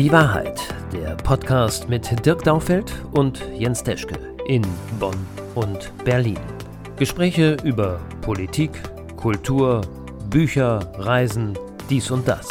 Die 0.00 0.10
Wahrheit, 0.10 0.58
der 0.94 1.14
Podcast 1.14 1.90
mit 1.90 2.24
Dirk 2.24 2.42
Daufeld 2.42 2.90
und 3.12 3.38
Jens 3.52 3.84
Teschke 3.84 4.34
in 4.46 4.62
Bonn 4.98 5.26
und 5.54 5.92
Berlin. 6.06 6.40
Gespräche 6.96 7.58
über 7.64 7.98
Politik, 8.22 8.70
Kultur, 9.18 9.82
Bücher, 10.30 10.90
Reisen, 10.94 11.52
dies 11.90 12.10
und 12.10 12.26
das. 12.26 12.48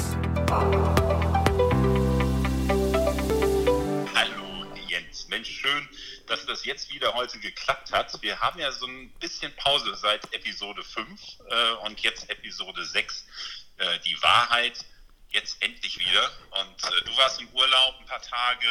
Hallo 4.14 4.68
Jens, 4.88 5.28
Mensch, 5.30 5.50
schön, 5.50 5.90
dass 6.28 6.46
das 6.46 6.66
jetzt 6.66 6.94
wieder 6.94 7.16
heute 7.16 7.40
geklappt 7.40 7.92
hat. 7.92 8.16
Wir 8.22 8.40
haben 8.40 8.60
ja 8.60 8.72
so 8.72 8.86
ein 8.86 9.10
bisschen 9.20 9.52
Pause 9.56 9.96
seit 9.96 10.24
Episode 10.36 10.84
5 10.84 11.10
äh, 11.50 11.88
und 11.88 12.00
jetzt 12.02 12.30
Episode 12.30 12.86
6, 12.86 13.26
äh, 13.78 13.86
die 14.06 14.22
Wahrheit 14.22 14.86
jetzt 15.30 15.62
endlich 15.62 15.98
wieder. 16.00 16.32
Und 16.52 16.84
äh, 16.84 17.02
du 17.06 17.18
warst 17.18 17.40
im 17.42 17.50
Urlaub 17.50 18.00
ein 18.00 18.06
paar 18.06 18.22
Tage, 18.22 18.68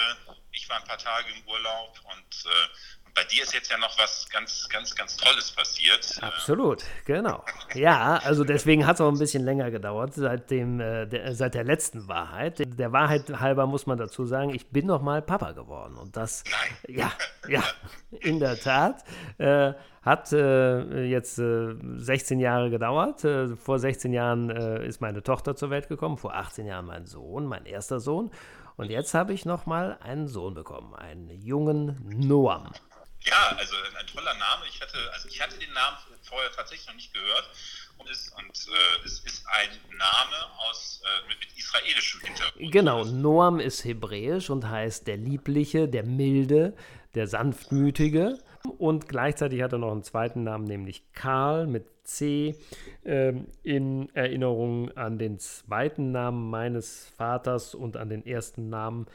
ich 0.53 0.69
war 0.69 0.77
ein 0.77 0.85
paar 0.85 0.99
Tage 0.99 1.33
im 1.33 1.47
Urlaub 1.47 2.01
und, 2.05 2.45
äh, 2.47 3.07
und 3.07 3.08
bei 3.19 3.25
dir 3.25 3.43
ist 3.43 3.53
jetzt 3.53 3.69
ja 3.69 3.77
noch 3.79 3.99
was 3.99 4.29
ganz, 4.31 4.69
ganz, 4.69 4.95
ganz 4.95 5.17
Tolles 5.17 5.51
passiert. 5.51 6.19
Absolut, 6.23 6.85
genau. 7.05 7.45
Ja, 7.75 8.21
also 8.23 8.45
deswegen 8.45 8.87
hat 8.87 8.95
es 8.95 9.01
auch 9.01 9.11
ein 9.11 9.19
bisschen 9.19 9.45
länger 9.45 9.73
gedauert, 9.73 10.15
seit, 10.15 10.53
dem, 10.53 10.79
äh, 10.79 11.05
der, 11.07 11.35
seit 11.35 11.55
der 11.55 11.65
letzten 11.65 12.07
Wahrheit. 12.07 12.63
Der 12.79 12.93
Wahrheit 12.93 13.29
halber 13.41 13.67
muss 13.67 13.87
man 13.87 13.99
dazu 13.99 14.25
sagen, 14.25 14.55
ich 14.55 14.71
bin 14.71 14.87
noch 14.87 15.03
mal 15.03 15.21
Papa 15.21 15.51
geworden. 15.51 15.97
Und 15.97 16.17
das, 16.17 16.45
Nein. 16.45 16.97
ja, 16.97 17.13
ja, 17.49 17.65
in 18.21 18.39
der 18.39 18.61
Tat. 18.61 19.03
Äh, 19.39 19.73
hat 20.03 20.33
äh, 20.33 21.05
jetzt 21.05 21.39
äh, 21.39 21.75
16 21.97 22.39
Jahre 22.39 22.71
gedauert. 22.71 23.25
Äh, 23.25 23.57
vor 23.57 23.79
16 23.79 24.13
Jahren 24.13 24.49
äh, 24.49 24.87
ist 24.87 25.01
meine 25.03 25.23
Tochter 25.23 25.55
zur 25.57 25.71
Welt 25.71 25.89
gekommen, 25.89 26.17
vor 26.17 26.35
18 26.35 26.67
Jahren 26.67 26.87
mein 26.87 27.05
Sohn, 27.05 27.47
mein 27.47 27.67
erster 27.67 28.01
Sohn. 28.01 28.31
Und 28.79 28.91
jetzt 28.91 29.13
habe 29.13 29.33
ich 29.33 29.45
noch 29.45 29.67
mal 29.67 29.99
einen 30.01 30.29
Sohn 30.29 30.55
bekommen, 30.55 30.95
einen 30.95 31.29
jungen 31.31 31.97
Noam. 32.07 32.71
Ja, 33.25 33.57
also 33.57 33.75
ein 33.99 34.07
toller 34.07 34.35
Name. 34.35 34.65
Ich 34.69 34.81
hatte, 34.81 34.99
also 35.13 35.29
ich 35.29 35.41
hatte 35.41 35.59
den 35.59 35.73
Namen 35.73 35.97
vorher 36.23 36.51
tatsächlich 36.53 36.87
noch 36.87 36.95
nicht 36.95 37.13
gehört. 37.13 37.51
Und, 37.99 38.09
ist, 38.11 38.33
und 38.37 38.47
äh, 38.47 39.05
es 39.05 39.19
ist 39.21 39.45
ein 39.49 39.71
Name 39.97 40.37
aus, 40.69 41.03
äh, 41.05 41.29
mit, 41.29 41.41
mit, 41.41 41.59
israelischem 41.59 42.21
Hintergrund. 42.21 42.73
Genau, 42.73 43.05
Noam 43.05 43.59
ist 43.59 43.85
hebräisch 43.85 44.51
und 44.51 44.69
heißt 44.69 45.09
der 45.09 45.17
Liebliche, 45.17 45.89
der 45.89 46.05
Milde, 46.05 46.77
der 47.17 47.27
Sanftmütige. 47.27 48.39
Und 48.79 49.09
gleichzeitig 49.09 49.63
hat 49.63 49.73
er 49.73 49.79
noch 49.79 49.91
einen 49.91 50.05
zweiten 50.05 50.45
Namen, 50.45 50.65
nämlich 50.65 51.13
Karl 51.13 51.67
mit 51.67 51.87
C, 52.05 52.55
äh, 53.05 53.33
in 53.63 54.15
Erinnerung 54.15 54.97
an 54.97 55.19
den 55.19 55.39
zweiten 55.39 56.13
Namen 56.13 56.51
meines 56.51 57.09
Vaters 57.17 57.75
und 57.75 57.97
an 57.97 58.09
den 58.09 58.25
ersten 58.25 58.69
Namen 58.69 59.07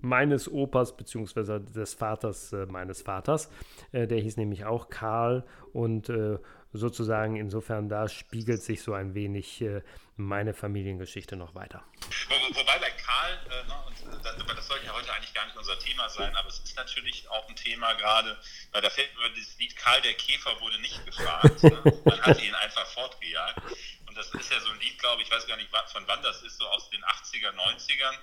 meines 0.00 0.50
Opas 0.50 0.96
bzw. 0.96 1.60
des 1.60 1.94
Vaters 1.94 2.52
äh, 2.52 2.66
meines 2.66 3.02
Vaters. 3.02 3.50
Äh, 3.92 4.06
der 4.06 4.18
hieß 4.18 4.36
nämlich 4.36 4.64
auch 4.64 4.90
Karl 4.90 5.44
und 5.72 6.08
äh, 6.08 6.38
sozusagen 6.72 7.36
insofern 7.36 7.88
da 7.88 8.08
spiegelt 8.08 8.62
sich 8.62 8.82
so 8.82 8.94
ein 8.94 9.14
wenig 9.14 9.60
äh, 9.62 9.82
meine 10.16 10.54
Familiengeschichte 10.54 11.36
noch 11.36 11.54
weiter. 11.54 11.82
wobei 12.28 12.78
bei 12.78 12.90
Karl, 12.90 13.32
äh, 13.50 13.66
ne, 13.66 13.74
und 13.86 14.24
das, 14.24 14.36
das 14.36 14.66
soll 14.66 14.78
ja 14.84 14.92
heute 14.94 15.12
eigentlich 15.12 15.34
gar 15.34 15.46
nicht 15.46 15.56
unser 15.56 15.78
Thema 15.78 16.08
sein, 16.08 16.34
aber 16.36 16.48
es 16.48 16.58
ist 16.60 16.76
natürlich 16.76 17.28
auch 17.30 17.48
ein 17.48 17.56
Thema 17.56 17.92
gerade, 17.94 18.36
weil 18.72 18.82
da 18.82 18.90
fällt 18.90 19.12
über 19.14 19.28
das 19.30 19.58
Lied 19.58 19.74
Karl 19.76 20.00
der 20.02 20.14
Käfer 20.14 20.60
wurde 20.60 20.78
nicht 20.80 21.04
gefragt. 21.06 21.62
ne? 21.62 22.00
Man 22.04 22.20
hat 22.22 22.42
ihn 22.42 22.54
einfach 22.54 22.86
fortgejagt. 22.86 23.62
Und 24.06 24.16
das 24.16 24.32
ist 24.34 24.52
ja 24.52 24.60
so 24.60 24.70
ein 24.70 24.80
Lied, 24.80 24.98
glaube 24.98 25.22
ich, 25.22 25.28
ich 25.28 25.34
weiß 25.34 25.46
gar 25.46 25.56
nicht, 25.56 25.70
von 25.70 26.02
wann 26.06 26.22
das 26.22 26.42
ist, 26.42 26.58
so 26.58 26.66
aus 26.66 26.90
den 26.90 27.02
80er, 27.04 27.52
90ern 27.54 28.14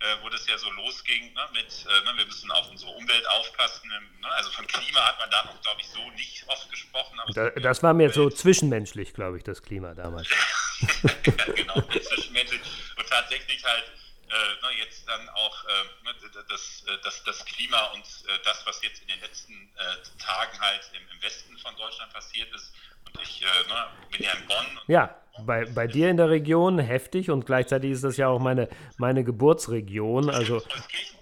äh, 0.00 0.22
wo 0.22 0.28
das 0.30 0.46
ja 0.46 0.56
so 0.56 0.70
losging, 0.70 1.32
ne, 1.34 1.40
mit, 1.52 1.86
äh, 1.86 2.04
ne, 2.04 2.16
wir 2.16 2.26
müssen 2.26 2.50
auf 2.50 2.70
unsere 2.70 2.90
Umwelt 2.92 3.26
aufpassen. 3.28 3.88
Ne, 3.88 4.28
also 4.32 4.50
von 4.50 4.66
Klima 4.66 5.06
hat 5.06 5.18
man 5.18 5.30
da 5.30 5.44
noch, 5.44 5.60
glaube 5.60 5.80
ich, 5.80 5.88
so 5.88 6.10
nicht 6.12 6.44
oft 6.48 6.70
gesprochen. 6.70 7.18
Da, 7.34 7.50
das 7.50 7.82
war 7.82 7.92
mir 7.92 8.10
so 8.10 8.30
zwischenmenschlich, 8.30 9.12
glaube 9.12 9.36
ich, 9.36 9.44
das 9.44 9.62
Klima 9.62 9.94
damals. 9.94 10.28
ja, 11.02 11.44
genau, 11.54 11.80
zwischenmenschlich. 11.82 12.60
Und 12.96 13.08
tatsächlich 13.08 13.62
halt 13.64 13.92
äh, 14.30 14.66
ne, 14.66 14.78
jetzt 14.78 15.08
dann 15.08 15.28
auch 15.30 15.64
äh, 15.64 16.04
ne, 16.04 16.14
das, 16.48 16.84
äh, 16.86 16.96
das, 17.02 17.24
das 17.24 17.44
Klima 17.44 17.86
und 17.94 18.00
äh, 18.00 18.38
das, 18.44 18.64
was 18.64 18.82
jetzt 18.82 19.02
in 19.02 19.08
den 19.08 19.20
letzten 19.20 19.52
äh, 19.52 20.22
Tagen 20.22 20.60
halt 20.60 20.90
im, 20.94 21.02
im, 21.16 21.22
Westen 21.22 21.58
von 21.58 21.74
Deutschland 21.76 22.12
passiert 22.12 22.48
ist. 22.54 22.72
Und 23.06 23.20
ich 23.22 23.40
ne, 23.40 23.86
bin 24.12 24.24
ja 24.24 24.32
in 24.32 24.46
Bonn. 24.46 24.80
ja, 24.86 25.16
bei, 25.44 25.64
bei 25.64 25.86
dir 25.86 26.10
in 26.10 26.16
der 26.16 26.30
Region 26.30 26.78
heftig 26.78 27.30
und 27.30 27.44
gleichzeitig 27.44 27.90
ist 27.90 28.04
das 28.04 28.16
ja 28.16 28.28
auch 28.28 28.38
meine, 28.38 28.68
meine 28.98 29.24
Geburtsregion, 29.24 30.30
also 30.30 30.62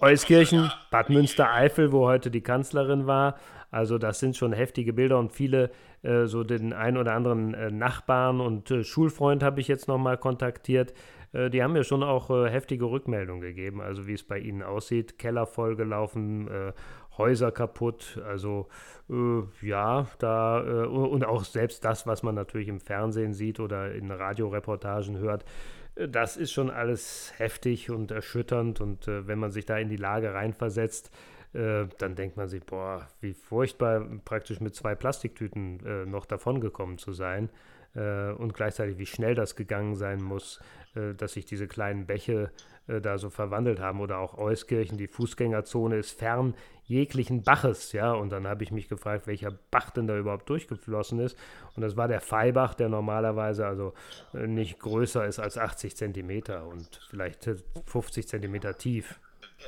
Euskirchen, 0.01 0.71
Bad 0.91 1.09
Münstereifel, 1.09 1.93
wo 1.93 2.07
heute 2.07 2.31
die 2.31 2.43
Kanzlerin 2.43 3.07
war. 3.07 3.39
Also 3.71 3.99
das 3.99 4.19
sind 4.19 4.37
schon 4.37 4.53
heftige 4.53 4.93
Bilder 4.93 5.19
und 5.19 5.33
viele, 5.33 5.71
äh, 6.03 6.27
so 6.27 6.43
den 6.43 6.73
ein 6.73 6.97
oder 6.97 7.13
anderen 7.15 7.55
äh, 7.55 7.71
Nachbarn 7.71 8.41
und 8.41 8.71
äh, 8.71 8.85
Schulfreund 8.85 9.43
habe 9.43 9.61
ich 9.61 9.69
jetzt 9.69 9.89
nochmal 9.89 10.17
kontaktiert. 10.17 10.95
Äh, 11.33 11.51
die 11.51 11.63
haben 11.63 11.73
mir 11.73 11.85
schon 11.85 12.03
auch 12.03 12.31
äh, 12.31 12.51
heftige 12.51 12.87
Rückmeldungen 12.87 13.41
gegeben, 13.41 13.81
also 13.81 14.07
wie 14.07 14.15
es 14.15 14.23
bei 14.23 14.39
ihnen 14.39 14.63
aussieht. 14.63 15.19
Keller 15.19 15.47
vollgelaufen, 15.47 16.49
äh, 16.49 16.73
Häuser 17.17 17.51
kaputt, 17.51 18.21
also 18.25 18.69
ja, 19.61 20.07
da 20.21 20.61
und 20.61 21.25
auch 21.25 21.43
selbst 21.43 21.85
das, 21.85 22.07
was 22.07 22.23
man 22.23 22.37
natürlich 22.37 22.69
im 22.69 22.79
Fernsehen 22.79 23.33
sieht 23.33 23.59
oder 23.59 23.93
in 23.93 24.13
Radioreportagen 24.13 25.19
hört, 25.19 25.45
das 25.97 26.37
ist 26.37 26.53
schon 26.53 26.71
alles 26.71 27.33
heftig 27.39 27.91
und 27.91 28.13
erschütternd 28.13 28.81
und 28.81 29.09
wenn 29.09 29.41
man 29.41 29.51
sich 29.51 29.67
da 29.67 29.79
in 29.79 29.89
die 29.89 29.97
Lage 29.97 30.33
reinversetzt, 30.33 31.11
äh, 31.55 31.87
dann 31.99 32.15
denkt 32.15 32.37
man 32.37 32.49
sich, 32.49 32.65
boah, 32.65 33.09
wie 33.21 33.33
furchtbar 33.33 34.07
praktisch 34.25 34.61
mit 34.61 34.75
zwei 34.75 34.95
Plastiktüten 34.95 35.85
äh, 35.85 36.05
noch 36.05 36.27
davongekommen 36.27 36.99
zu 36.99 37.13
sein 37.13 37.49
äh, 37.99 38.31
und 38.33 38.55
gleichzeitig 38.55 38.99
wie 38.99 39.07
schnell 39.07 39.35
das 39.35 39.57
gegangen 39.57 39.97
sein 39.97 40.23
muss, 40.23 40.61
äh, 40.95 41.15
dass 41.15 41.33
sich 41.33 41.45
diese 41.45 41.67
kleinen 41.67 42.07
Bäche 42.07 42.51
äh, 42.87 43.01
da 43.01 43.19
so 43.19 43.31
verwandelt 43.31 43.81
haben. 43.81 44.01
Oder 44.01 44.19
auch 44.19 44.39
Euskirchen, 44.39 44.97
die 44.97 45.09
Fußgängerzone 45.09 45.97
ist 45.97 46.19
fern 46.19 46.55
jeglichen 46.85 47.43
Baches, 47.43 47.93
ja, 47.93 48.13
und 48.13 48.31
dann 48.31 48.47
habe 48.47 48.65
ich 48.65 48.71
mich 48.71 48.89
gefragt, 48.89 49.27
welcher 49.27 49.51
Bach 49.71 49.91
denn 49.91 50.07
da 50.07 50.17
überhaupt 50.17 50.49
durchgeflossen 50.49 51.19
ist. 51.19 51.37
Und 51.77 51.83
das 51.83 51.99
war 51.99 52.09
der 52.09 52.23
Feibach, 52.23 52.73
der 52.73 52.89
normalerweise 52.89 53.67
also 53.67 53.93
nicht 54.33 54.79
größer 54.79 55.27
ist 55.27 55.39
als 55.39 55.59
80 55.59 55.97
Zentimeter 55.97 56.67
und 56.67 56.89
vielleicht 57.11 57.51
50 57.85 58.27
Zentimeter 58.27 58.79
tief. 58.79 59.21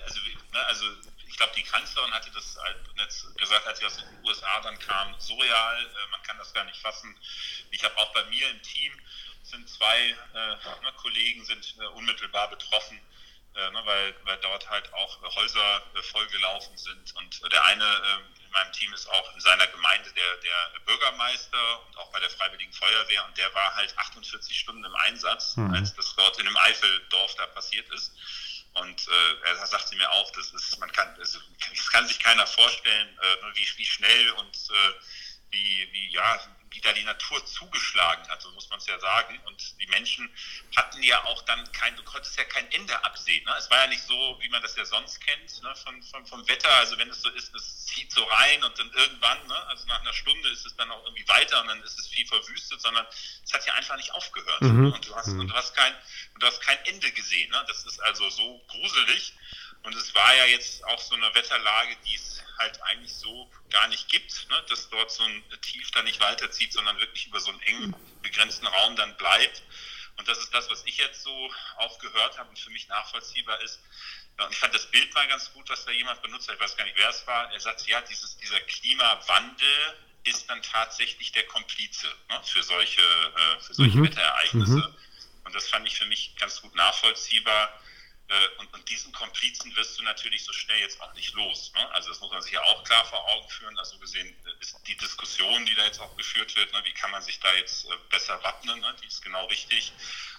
Also, 0.02 0.20
also 0.66 1.09
glaube, 1.40 1.54
die 1.56 1.62
Kanzlerin 1.62 2.12
hatte 2.12 2.30
das 2.32 2.58
halt 2.62 2.76
gesagt, 3.38 3.66
als 3.66 3.78
sie 3.78 3.86
aus 3.86 3.96
den 3.96 4.24
USA 4.24 4.60
dann 4.60 4.78
kam, 4.78 5.18
surreal, 5.18 5.86
äh, 5.86 6.10
man 6.10 6.22
kann 6.22 6.36
das 6.36 6.52
gar 6.52 6.64
nicht 6.64 6.78
fassen. 6.80 7.16
Ich 7.70 7.82
habe 7.82 7.96
auch 7.96 8.12
bei 8.12 8.24
mir 8.26 8.50
im 8.50 8.62
Team 8.62 8.92
sind 9.42 9.68
zwei 9.68 10.10
äh, 10.10 10.34
ne, 10.34 10.92
Kollegen 10.98 11.42
sind 11.46 11.76
äh, 11.80 11.86
unmittelbar 11.86 12.50
betroffen, 12.50 13.00
äh, 13.56 13.70
ne, 13.70 13.80
weil, 13.86 14.14
weil 14.24 14.36
dort 14.38 14.68
halt 14.68 14.92
auch 14.92 15.18
Häuser 15.34 15.82
äh, 15.94 16.02
vollgelaufen 16.02 16.76
sind. 16.76 17.16
Und 17.16 17.40
der 17.50 17.64
eine 17.64 17.84
äh, 17.84 18.44
in 18.44 18.50
meinem 18.50 18.72
Team 18.72 18.92
ist 18.92 19.08
auch 19.08 19.34
in 19.34 19.40
seiner 19.40 19.66
Gemeinde 19.68 20.12
der, 20.12 20.36
der 20.36 20.80
Bürgermeister 20.84 21.86
und 21.86 21.96
auch 21.96 22.12
bei 22.12 22.20
der 22.20 22.28
Freiwilligen 22.28 22.72
Feuerwehr 22.74 23.24
und 23.24 23.38
der 23.38 23.52
war 23.54 23.74
halt 23.76 23.96
48 23.96 24.58
Stunden 24.58 24.84
im 24.84 24.94
Einsatz, 24.94 25.56
mhm. 25.56 25.72
als 25.72 25.94
das 25.94 26.14
dort 26.16 26.38
in 26.38 26.44
dem 26.44 26.56
Eifeldorf 26.58 27.34
da 27.36 27.46
passiert 27.46 27.88
ist. 27.94 28.12
Und 28.80 29.08
äh, 29.08 29.48
er 29.48 29.66
sagte 29.66 29.94
mir 29.96 30.10
auch, 30.10 30.30
das 30.32 30.52
ist, 30.52 30.78
man 30.78 30.90
kann, 30.92 31.14
also, 31.18 31.38
das 31.70 31.90
kann 31.90 32.06
sich 32.06 32.18
keiner 32.18 32.46
vorstellen, 32.46 33.18
äh, 33.18 33.54
wie, 33.54 33.66
wie 33.76 33.84
schnell 33.84 34.30
und 34.32 34.56
äh, 34.56 34.92
wie, 35.50 35.88
wie, 35.92 36.10
ja, 36.12 36.40
wie 36.70 36.80
da 36.80 36.92
die 36.92 37.02
Natur 37.02 37.44
zugeschlagen 37.46 38.28
hat, 38.28 38.40
so 38.42 38.50
muss 38.52 38.68
man 38.70 38.78
es 38.78 38.86
ja 38.86 38.98
sagen. 38.98 39.38
Und 39.46 39.80
die 39.80 39.86
Menschen 39.88 40.32
hatten 40.76 41.02
ja 41.02 41.24
auch 41.24 41.42
dann 41.42 41.70
kein, 41.72 41.96
du 41.96 42.02
konntest 42.04 42.36
ja 42.38 42.44
kein 42.44 42.70
Ende 42.70 43.04
absehen. 43.04 43.44
Ne? 43.44 43.54
Es 43.58 43.70
war 43.70 43.78
ja 43.78 43.86
nicht 43.88 44.02
so, 44.02 44.38
wie 44.40 44.48
man 44.50 44.62
das 44.62 44.76
ja 44.76 44.84
sonst 44.84 45.20
kennt, 45.20 45.62
ne? 45.62 45.74
von, 45.76 46.02
von, 46.04 46.26
vom 46.26 46.48
Wetter. 46.48 46.70
Also 46.76 46.96
wenn 46.98 47.10
es 47.10 47.22
so 47.22 47.28
ist, 47.30 47.54
es 47.54 47.86
zieht 47.86 48.12
so 48.12 48.22
rein 48.22 48.62
und 48.62 48.78
dann 48.78 48.90
irgendwann, 48.92 49.46
ne? 49.48 49.66
also 49.66 49.86
nach 49.86 50.00
einer 50.00 50.12
Stunde 50.12 50.48
ist 50.50 50.64
es 50.64 50.76
dann 50.76 50.90
auch 50.90 51.04
irgendwie 51.04 51.26
weiter 51.28 51.60
und 51.60 51.68
dann 51.68 51.82
ist 51.82 51.98
es 51.98 52.06
viel 52.06 52.26
verwüstet, 52.26 52.80
sondern 52.80 53.06
es 53.44 53.52
hat 53.52 53.66
ja 53.66 53.74
einfach 53.74 53.96
nicht 53.96 54.12
aufgehört. 54.12 54.62
Mhm. 54.62 54.92
Und, 54.92 55.08
du 55.08 55.16
hast, 55.16 55.28
mhm. 55.28 55.40
und, 55.40 55.48
du 55.48 55.54
hast 55.54 55.74
kein, 55.74 55.92
und 56.34 56.42
du 56.42 56.46
hast 56.46 56.60
kein 56.60 56.78
Ende 56.86 57.10
gesehen. 57.12 57.50
Ne? 57.50 57.64
Das 57.66 57.84
ist 57.84 58.00
also 58.00 58.28
so 58.30 58.64
gruselig. 58.68 59.32
Und 59.82 59.94
es 59.94 60.14
war 60.14 60.34
ja 60.36 60.44
jetzt 60.46 60.84
auch 60.84 61.00
so 61.00 61.14
eine 61.14 61.34
Wetterlage, 61.34 61.96
die 62.06 62.14
es 62.14 62.42
halt 62.58 62.80
eigentlich 62.82 63.14
so 63.14 63.50
gar 63.70 63.88
nicht 63.88 64.08
gibt, 64.08 64.48
ne? 64.50 64.62
dass 64.68 64.88
dort 64.90 65.10
so 65.10 65.22
ein 65.22 65.42
Tief 65.62 65.90
da 65.92 66.02
nicht 66.02 66.20
weiterzieht, 66.20 66.72
sondern 66.72 66.98
wirklich 67.00 67.26
über 67.26 67.40
so 67.40 67.50
einen 67.50 67.60
engen, 67.62 67.96
begrenzten 68.22 68.66
Raum 68.66 68.96
dann 68.96 69.16
bleibt. 69.16 69.62
Und 70.16 70.28
das 70.28 70.38
ist 70.38 70.52
das, 70.52 70.68
was 70.68 70.82
ich 70.84 70.98
jetzt 70.98 71.22
so 71.22 71.50
auch 71.78 71.98
gehört 71.98 72.36
habe 72.36 72.50
und 72.50 72.58
für 72.58 72.70
mich 72.70 72.88
nachvollziehbar 72.88 73.60
ist. 73.62 73.80
Und 74.36 74.52
ich 74.52 74.58
fand 74.58 74.74
das 74.74 74.90
Bild 74.90 75.14
mal 75.14 75.26
ganz 75.28 75.52
gut, 75.52 75.68
was 75.70 75.84
da 75.84 75.92
jemand 75.92 76.20
benutzt 76.22 76.48
hat. 76.48 76.56
Ich 76.56 76.60
weiß 76.60 76.76
gar 76.76 76.84
nicht, 76.84 76.96
wer 76.96 77.08
es 77.08 77.26
war. 77.26 77.50
Er 77.52 77.60
sagt, 77.60 77.86
ja, 77.86 78.00
dieses, 78.02 78.36
dieser 78.36 78.60
Klimawandel 78.60 79.96
ist 80.24 80.48
dann 80.50 80.60
tatsächlich 80.62 81.32
der 81.32 81.46
Komplize 81.46 82.06
ne, 82.28 82.40
für 82.44 82.62
solche, 82.62 83.00
äh, 83.00 83.60
für 83.60 83.74
solche 83.74 83.98
mhm. 83.98 84.04
Wetterereignisse. 84.04 84.72
Mhm. 84.72 84.96
Und 85.44 85.54
das 85.54 85.68
fand 85.68 85.86
ich 85.86 85.96
für 85.96 86.06
mich 86.06 86.36
ganz 86.36 86.60
gut 86.60 86.74
nachvollziehbar 86.74 87.80
und, 88.58 88.72
und, 88.74 88.88
diesen 88.88 89.12
Komplizen 89.12 89.74
wirst 89.76 89.98
du 89.98 90.02
natürlich 90.02 90.44
so 90.44 90.52
schnell 90.52 90.78
jetzt 90.78 91.00
auch 91.00 91.12
nicht 91.14 91.34
los. 91.34 91.72
Ne? 91.74 91.90
Also 91.92 92.10
das 92.10 92.20
muss 92.20 92.30
man 92.30 92.42
sich 92.42 92.52
ja 92.52 92.62
auch 92.62 92.84
klar 92.84 93.04
vor 93.04 93.24
Augen 93.30 93.48
führen. 93.48 93.76
Also 93.78 93.98
gesehen 93.98 94.28
äh, 94.28 94.60
ist 94.60 94.76
die 94.86 94.96
Diskussion, 94.96 95.66
die 95.66 95.74
da 95.74 95.84
jetzt 95.84 96.00
auch 96.00 96.16
geführt 96.16 96.54
wird, 96.54 96.72
ne? 96.72 96.80
wie 96.84 96.92
kann 96.92 97.10
man 97.10 97.22
sich 97.22 97.40
da 97.40 97.52
jetzt 97.54 97.86
äh, 97.86 97.96
besser 98.08 98.42
wappnen, 98.42 98.78
ne? 98.80 98.94
die 99.02 99.06
ist 99.06 99.22
genau 99.22 99.46
richtig. 99.46 99.92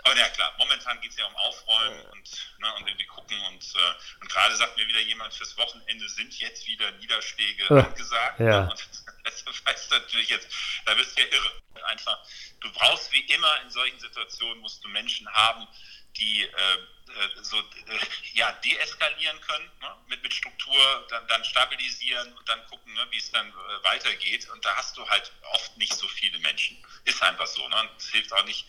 Aber 0.03 0.17
ja 0.17 0.29
klar, 0.29 0.53
momentan 0.57 0.99
geht 1.01 1.11
es 1.11 1.17
ja 1.17 1.25
um 1.25 1.35
Aufräumen 1.35 2.01
und, 2.11 2.29
ne, 2.59 2.73
und 2.75 2.87
irgendwie 2.87 3.05
gucken. 3.05 3.39
Und, 3.47 3.63
äh, 3.75 4.21
und 4.21 4.29
gerade 4.29 4.55
sagt 4.55 4.77
mir 4.77 4.87
wieder 4.87 5.01
jemand, 5.01 5.33
fürs 5.33 5.55
Wochenende 5.57 6.09
sind 6.09 6.37
jetzt 6.39 6.65
wieder 6.67 6.91
Niederschläge 6.93 7.65
ja. 7.69 7.83
angesagt. 7.83 8.39
Ne? 8.39 8.49
Ja. 8.49 8.61
Und 8.63 8.87
das 9.23 9.45
heißt 9.67 9.91
natürlich 9.91 10.29
jetzt, 10.29 10.47
da 10.85 10.93
bist 10.95 11.17
du 11.17 11.21
ja 11.21 11.27
irre. 11.27 11.61
Einfach, 11.85 12.17
du 12.61 12.71
brauchst 12.73 13.11
wie 13.11 13.21
immer 13.21 13.61
in 13.61 13.69
solchen 13.69 13.99
Situationen, 13.99 14.59
musst 14.59 14.83
du 14.83 14.89
Menschen 14.89 15.27
haben, 15.33 15.67
die 16.17 16.43
äh, 16.43 16.77
äh, 17.15 17.43
so 17.43 17.57
äh, 17.57 17.99
ja, 18.33 18.51
deeskalieren 18.63 19.39
können, 19.41 19.71
ne? 19.81 19.95
mit, 20.07 20.23
mit 20.23 20.33
Struktur, 20.33 21.07
dann, 21.09 21.27
dann 21.27 21.43
stabilisieren 21.43 22.31
und 22.33 22.47
dann 22.47 22.65
gucken, 22.67 22.93
ne, 22.93 23.05
wie 23.09 23.17
es 23.17 23.31
dann 23.31 23.49
äh, 23.49 23.83
weitergeht. 23.83 24.49
Und 24.49 24.63
da 24.63 24.75
hast 24.75 24.95
du 24.97 25.07
halt 25.09 25.31
oft 25.53 25.77
nicht 25.77 25.93
so 25.93 26.07
viele 26.07 26.39
Menschen. 26.39 26.77
Ist 27.05 27.21
einfach 27.21 27.47
so. 27.47 27.67
Ne? 27.67 27.89
Es 27.97 28.09
hilft 28.09 28.31
auch 28.33 28.45
nicht, 28.45 28.65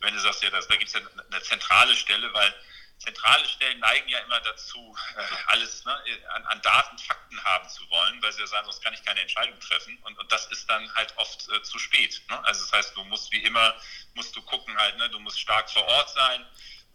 wenn 0.00 0.14
du 0.14 0.20
sagst, 0.20 0.42
ja, 0.42 0.50
das, 0.50 0.68
da 0.68 0.76
gibt 0.76 0.88
es 0.88 0.94
ja 0.94 1.00
eine 1.30 1.42
zentrale 1.42 1.94
Stelle, 1.94 2.32
weil 2.34 2.54
zentrale 2.98 3.46
Stellen 3.46 3.78
neigen 3.80 4.08
ja 4.08 4.18
immer 4.20 4.40
dazu, 4.40 4.96
äh, 5.16 5.22
alles 5.46 5.84
ne, 5.84 5.98
an, 6.34 6.44
an, 6.46 6.62
Daten, 6.62 6.98
Fakten 6.98 7.42
haben 7.44 7.68
zu 7.68 7.88
wollen, 7.90 8.20
weil 8.22 8.32
sie 8.32 8.40
ja 8.40 8.46
sagen, 8.46 8.66
sonst 8.66 8.82
kann 8.82 8.94
ich 8.94 9.04
keine 9.04 9.20
Entscheidung 9.20 9.58
treffen. 9.60 9.96
Und, 10.02 10.18
und 10.18 10.30
das 10.32 10.46
ist 10.46 10.68
dann 10.68 10.92
halt 10.94 11.16
oft 11.16 11.48
äh, 11.50 11.62
zu 11.62 11.78
spät. 11.78 12.20
Ne? 12.28 12.44
Also 12.44 12.62
das 12.62 12.72
heißt, 12.72 12.96
du 12.96 13.04
musst 13.04 13.32
wie 13.32 13.42
immer, 13.42 13.74
musst 14.14 14.34
du 14.36 14.42
gucken 14.42 14.76
halt, 14.76 14.96
ne, 14.98 15.08
du 15.10 15.18
musst 15.20 15.40
stark 15.40 15.70
vor 15.70 15.84
Ort 15.84 16.10
sein, 16.10 16.46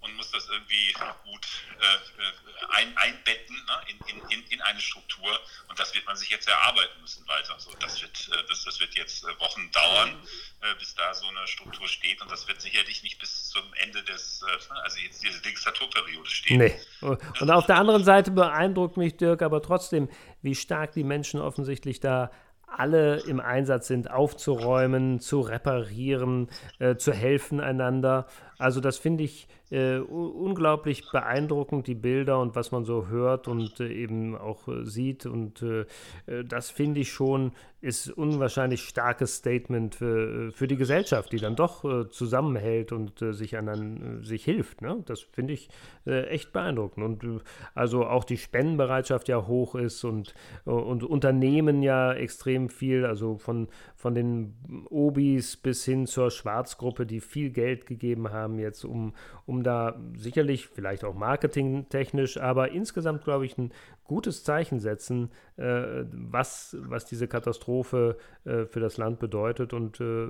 und 0.01 0.15
muss 0.15 0.31
das 0.31 0.49
irgendwie 0.49 0.93
gut 1.23 1.47
äh, 1.79 2.75
ein, 2.75 2.95
einbetten 2.97 3.55
ne, 3.55 3.73
in, 3.87 4.19
in, 4.29 4.43
in, 4.49 4.61
eine 4.61 4.79
Struktur. 4.79 5.31
Und 5.69 5.79
das 5.79 5.93
wird 5.93 6.05
man 6.05 6.15
sich 6.15 6.29
jetzt 6.29 6.47
erarbeiten 6.47 6.99
müssen 7.01 7.27
weiter. 7.27 7.55
So, 7.59 7.71
das, 7.79 8.01
wird, 8.01 8.29
äh, 8.31 8.43
das, 8.47 8.63
das 8.63 8.79
wird 8.79 8.95
jetzt 8.95 9.23
äh, 9.23 9.39
Wochen 9.39 9.71
dauern, 9.71 10.15
äh, 10.61 10.75
bis 10.79 10.95
da 10.95 11.13
so 11.13 11.27
eine 11.27 11.47
Struktur 11.47 11.87
steht. 11.87 12.21
Und 12.21 12.31
das 12.31 12.47
wird 12.47 12.61
sicherlich 12.61 13.03
nicht 13.03 13.19
bis 13.19 13.49
zum 13.49 13.63
Ende 13.75 14.03
des, 14.03 14.43
äh, 14.43 14.73
also 14.83 14.99
jetzt 14.99 15.23
diese 15.23 15.41
Legislaturperiode 15.43 16.29
stehen. 16.29 16.59
Nee. 16.59 16.79
Und 17.01 17.51
auf 17.51 17.65
der 17.65 17.77
anderen 17.77 18.03
Seite 18.03 18.31
beeindruckt 18.31 18.97
mich 18.97 19.17
Dirk 19.17 19.41
aber 19.41 19.61
trotzdem, 19.61 20.09
wie 20.41 20.55
stark 20.55 20.93
die 20.93 21.03
Menschen 21.03 21.39
offensichtlich 21.39 21.99
da 21.99 22.31
alle 22.71 23.19
im 23.21 23.39
Einsatz 23.39 23.87
sind, 23.87 24.09
aufzuräumen, 24.09 25.19
zu 25.19 25.41
reparieren, 25.41 26.49
äh, 26.79 26.95
zu 26.95 27.13
helfen 27.13 27.59
einander. 27.59 28.27
Also 28.61 28.79
das 28.79 28.97
finde 28.97 29.23
ich 29.23 29.47
äh, 29.71 29.99
unglaublich 29.99 31.09
beeindruckend, 31.11 31.87
die 31.87 31.95
Bilder 31.95 32.39
und 32.39 32.55
was 32.55 32.71
man 32.71 32.83
so 32.83 33.07
hört 33.07 33.47
und 33.47 33.79
äh, 33.79 33.87
eben 33.87 34.37
auch 34.37 34.67
äh, 34.67 34.85
sieht. 34.85 35.25
Und 35.25 35.61
äh, 35.61 35.85
äh, 36.27 36.43
das 36.43 36.69
finde 36.69 36.99
ich 36.99 37.11
schon, 37.11 37.53
ist 37.79 38.11
unwahrscheinlich 38.11 38.81
starkes 38.81 39.37
Statement 39.37 39.95
für, 39.95 40.49
äh, 40.49 40.51
für 40.51 40.67
die 40.67 40.75
Gesellschaft, 40.75 41.31
die 41.31 41.37
dann 41.37 41.55
doch 41.55 42.09
zusammenhält 42.09 42.91
und 42.91 43.19
sich 43.19 43.57
an 43.57 44.21
sich 44.23 44.43
hilft. 44.43 44.81
Ne? 44.81 45.01
Das 45.05 45.21
finde 45.21 45.53
ich 45.53 45.69
echt 46.05 46.51
beeindruckend. 46.51 47.23
Und 47.23 47.43
also 47.73 48.05
auch 48.05 48.23
die 48.23 48.37
Spendenbereitschaft 48.37 49.29
ja 49.29 49.47
hoch 49.47 49.75
ist 49.75 50.03
und, 50.03 50.33
und 50.65 51.03
Unternehmen 51.03 51.81
ja 51.81 52.13
extrem 52.13 52.69
viel, 52.69 53.05
also 53.05 53.37
von, 53.37 53.67
von 53.95 54.13
den 54.13 54.85
Obis 54.89 55.57
bis 55.57 55.85
hin 55.85 56.07
zur 56.07 56.29
Schwarzgruppe, 56.29 57.05
die 57.05 57.19
viel 57.19 57.51
Geld 57.51 57.85
gegeben 57.85 58.31
haben 58.31 58.50
jetzt, 58.59 58.83
um, 58.83 59.15
um 59.45 59.63
da 59.63 59.99
sicherlich, 60.15 60.67
vielleicht 60.67 61.03
auch 61.03 61.13
marketingtechnisch, 61.13 62.37
aber 62.37 62.71
insgesamt, 62.71 63.23
glaube 63.23 63.45
ich, 63.45 63.57
ein 63.57 63.73
gutes 64.03 64.43
Zeichen 64.43 64.79
setzen, 64.79 65.31
äh, 65.57 66.03
was, 66.11 66.75
was 66.79 67.05
diese 67.05 67.27
Katastrophe 67.27 68.17
äh, 68.45 68.65
für 68.65 68.79
das 68.79 68.97
Land 68.97 69.19
bedeutet 69.19 69.73
und 69.73 69.99
äh, 69.99 70.27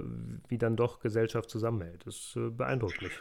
wie 0.47 0.57
dann 0.57 0.75
doch 0.75 0.99
Gesellschaft 0.99 1.49
zusammenhält. 1.49 2.05
Das 2.05 2.33
äh, 2.35 2.49
beeindruckt 2.49 3.01
mich. 3.01 3.13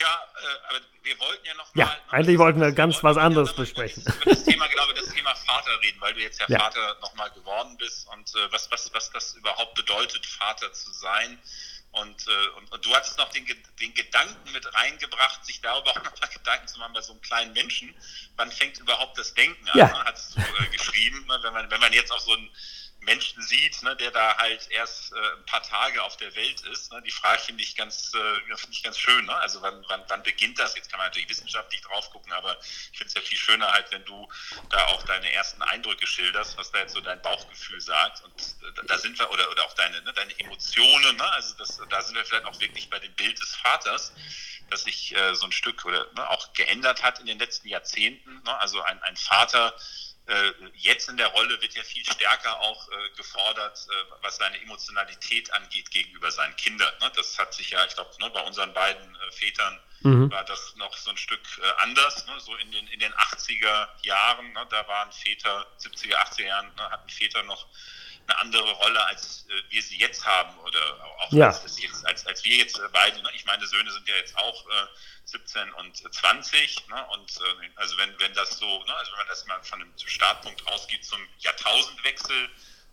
Ja, 0.00 0.06
äh, 0.06 0.68
aber 0.68 0.84
wir 1.02 1.18
wollten 1.20 1.46
ja 1.46 1.54
noch 1.54 1.74
Ja, 1.74 1.86
mal, 1.86 1.96
eigentlich 2.10 2.38
wollten 2.38 2.60
wir 2.60 2.72
ganz 2.72 3.02
was 3.04 3.16
anderes 3.16 3.50
ja 3.50 3.56
besprechen. 3.56 4.02
Über 4.02 4.34
das 4.34 4.44
Thema, 4.44 4.66
glaube 4.68 4.94
das 4.94 5.08
Thema 5.14 5.34
Vater 5.34 5.70
reden, 5.82 6.00
weil 6.00 6.14
du 6.14 6.20
jetzt 6.20 6.40
ja, 6.40 6.46
ja. 6.48 6.58
Vater 6.58 6.96
nochmal 7.00 7.30
geworden 7.30 7.76
bist 7.78 8.08
und 8.08 8.28
äh, 8.34 8.52
was, 8.52 8.70
was, 8.70 8.92
was 8.92 9.10
das 9.10 9.34
überhaupt 9.34 9.74
bedeutet, 9.74 10.26
Vater 10.26 10.72
zu 10.72 10.92
sein. 10.92 11.38
Und, 11.94 12.26
äh, 12.26 12.48
und, 12.56 12.72
und, 12.72 12.84
du 12.84 12.94
hattest 12.94 13.18
noch 13.18 13.30
den, 13.30 13.46
den 13.80 13.94
Gedanken 13.94 14.52
mit 14.52 14.74
reingebracht, 14.74 15.44
sich 15.44 15.60
darüber 15.60 15.90
auch 15.96 16.02
nochmal 16.02 16.28
Gedanken 16.28 16.66
zu 16.66 16.78
machen 16.78 16.92
bei 16.92 17.02
so 17.02 17.12
einem 17.12 17.22
kleinen 17.22 17.52
Menschen. 17.52 17.94
Wann 18.36 18.50
fängt 18.50 18.78
überhaupt 18.78 19.16
das 19.16 19.32
Denken 19.34 19.68
an? 19.68 19.78
Ja. 19.78 19.86
Ne? 19.86 20.04
Hattest 20.04 20.36
du 20.36 20.40
äh, 20.40 20.66
geschrieben, 20.68 21.24
ne? 21.26 21.38
wenn 21.42 21.52
man, 21.52 21.70
wenn 21.70 21.80
man 21.80 21.92
jetzt 21.92 22.10
auf 22.10 22.20
so 22.20 22.32
einen 22.32 22.50
Menschen 23.04 23.42
sieht, 23.42 23.82
ne, 23.82 23.94
der 23.96 24.10
da 24.10 24.36
halt 24.38 24.66
erst 24.70 25.12
äh, 25.12 25.16
ein 25.16 25.44
paar 25.46 25.62
Tage 25.62 26.02
auf 26.02 26.16
der 26.16 26.34
Welt 26.34 26.60
ist. 26.62 26.92
Ne? 26.92 27.02
Die 27.02 27.10
Frage 27.10 27.40
finde 27.40 27.62
ich 27.62 27.76
ganz, 27.76 28.12
äh, 28.14 28.56
finde 28.56 28.72
ich 28.72 28.82
ganz 28.82 28.98
schön. 28.98 29.24
Ne? 29.26 29.34
Also 29.36 29.62
wann, 29.62 29.84
wann, 29.88 30.02
wann 30.08 30.22
beginnt 30.22 30.58
das? 30.58 30.74
Jetzt 30.74 30.90
kann 30.90 30.98
man 30.98 31.08
natürlich 31.08 31.28
wissenschaftlich 31.28 31.80
drauf 31.82 32.10
gucken, 32.10 32.32
aber 32.32 32.58
ich 32.60 32.98
finde 32.98 33.08
es 33.08 33.14
ja 33.14 33.20
viel 33.20 33.38
schöner 33.38 33.70
halt, 33.72 33.90
wenn 33.92 34.04
du 34.04 34.28
da 34.70 34.86
auch 34.86 35.02
deine 35.04 35.30
ersten 35.32 35.62
Eindrücke 35.62 36.06
schilderst, 36.06 36.56
was 36.56 36.70
da 36.72 36.78
jetzt 36.78 36.94
so 36.94 37.00
dein 37.00 37.20
Bauchgefühl 37.22 37.80
sagt. 37.80 38.22
Und 38.24 38.40
äh, 38.40 38.86
da 38.86 38.98
sind 38.98 39.18
wir, 39.18 39.30
oder, 39.30 39.50
oder 39.50 39.64
auch 39.64 39.73
ne, 40.04 40.12
deine 40.12 40.38
Emotionen, 40.38 41.16
ne? 41.16 41.32
also 41.32 41.54
das, 41.56 41.80
da 41.88 42.02
sind 42.02 42.14
wir 42.14 42.24
vielleicht 42.24 42.46
auch 42.46 42.58
wirklich 42.60 42.88
bei 42.90 42.98
dem 42.98 43.12
Bild 43.14 43.40
des 43.40 43.54
Vaters 43.56 44.12
das 44.70 44.84
sich 44.84 45.14
äh, 45.14 45.34
so 45.34 45.46
ein 45.46 45.52
Stück 45.52 45.84
oder 45.84 46.06
ne, 46.14 46.28
auch 46.30 46.52
geändert 46.52 47.02
hat 47.02 47.20
in 47.20 47.26
den 47.26 47.38
letzten 47.38 47.68
Jahrzehnten. 47.68 48.42
Ne? 48.44 48.60
Also 48.60 48.80
ein, 48.82 49.02
ein 49.02 49.16
Vater, 49.16 49.74
äh, 50.26 50.52
jetzt 50.74 51.08
in 51.08 51.16
der 51.16 51.28
Rolle 51.28 51.60
wird 51.60 51.74
ja 51.74 51.82
viel 51.82 52.04
stärker 52.04 52.58
auch 52.60 52.88
äh, 52.88 53.10
gefordert, 53.16 53.78
äh, 53.90 54.12
was 54.22 54.36
seine 54.36 54.60
Emotionalität 54.62 55.52
angeht 55.52 55.90
gegenüber 55.90 56.30
seinen 56.30 56.56
Kindern. 56.56 56.92
Ne? 57.00 57.12
Das 57.14 57.38
hat 57.38 57.52
sich 57.52 57.70
ja, 57.70 57.84
ich 57.84 57.94
glaube, 57.94 58.10
ne, 58.20 58.30
bei 58.30 58.40
unseren 58.40 58.72
beiden 58.72 59.14
äh, 59.16 59.30
Vätern 59.32 59.80
mhm. 60.00 60.30
war 60.30 60.44
das 60.44 60.74
noch 60.76 60.96
so 60.96 61.10
ein 61.10 61.18
Stück 61.18 61.42
äh, 61.62 61.82
anders. 61.82 62.26
Ne? 62.26 62.40
So 62.40 62.56
in 62.56 62.72
den, 62.72 62.86
in 62.88 63.00
den 63.00 63.12
80er 63.12 63.88
Jahren, 64.02 64.52
ne? 64.52 64.66
da 64.70 64.88
waren 64.88 65.12
Väter, 65.12 65.66
70er, 65.78 66.14
80er 66.14 66.46
Jahren, 66.46 66.74
ne? 66.74 66.90
hatten 66.90 67.10
Väter 67.10 67.42
noch 67.42 67.66
eine 68.26 68.38
andere 68.38 68.70
Rolle, 68.72 69.04
als 69.06 69.46
äh, 69.48 69.62
wir 69.70 69.82
sie 69.82 69.98
jetzt 69.98 70.24
haben 70.24 70.56
oder 70.58 71.04
auch 71.18 71.32
ja. 71.32 71.46
als, 71.48 71.80
jetzt, 71.80 72.06
als, 72.06 72.26
als 72.26 72.44
wir 72.44 72.56
jetzt 72.56 72.80
beide. 72.92 73.22
Ne? 73.22 73.30
Ich 73.34 73.44
meine, 73.44 73.66
Söhne 73.66 73.90
sind 73.90 74.08
ja 74.08 74.16
jetzt 74.16 74.36
auch 74.36 74.66
17 75.26 75.72
und 75.74 76.14
20. 76.14 76.88
Ne? 76.88 77.06
Und 77.08 77.30
äh, 77.36 77.70
also 77.76 77.96
wenn, 77.96 78.18
wenn 78.20 78.34
das 78.34 78.58
so, 78.58 78.84
ne? 78.84 78.94
also 78.94 79.12
wenn 79.12 79.18
man 79.18 79.28
das 79.28 79.46
mal 79.46 79.62
von 79.62 79.80
einem 79.80 79.92
Startpunkt 79.98 80.66
ausgeht 80.66 81.04
zum 81.04 81.20
Jahrtausendwechsel, 81.38 82.48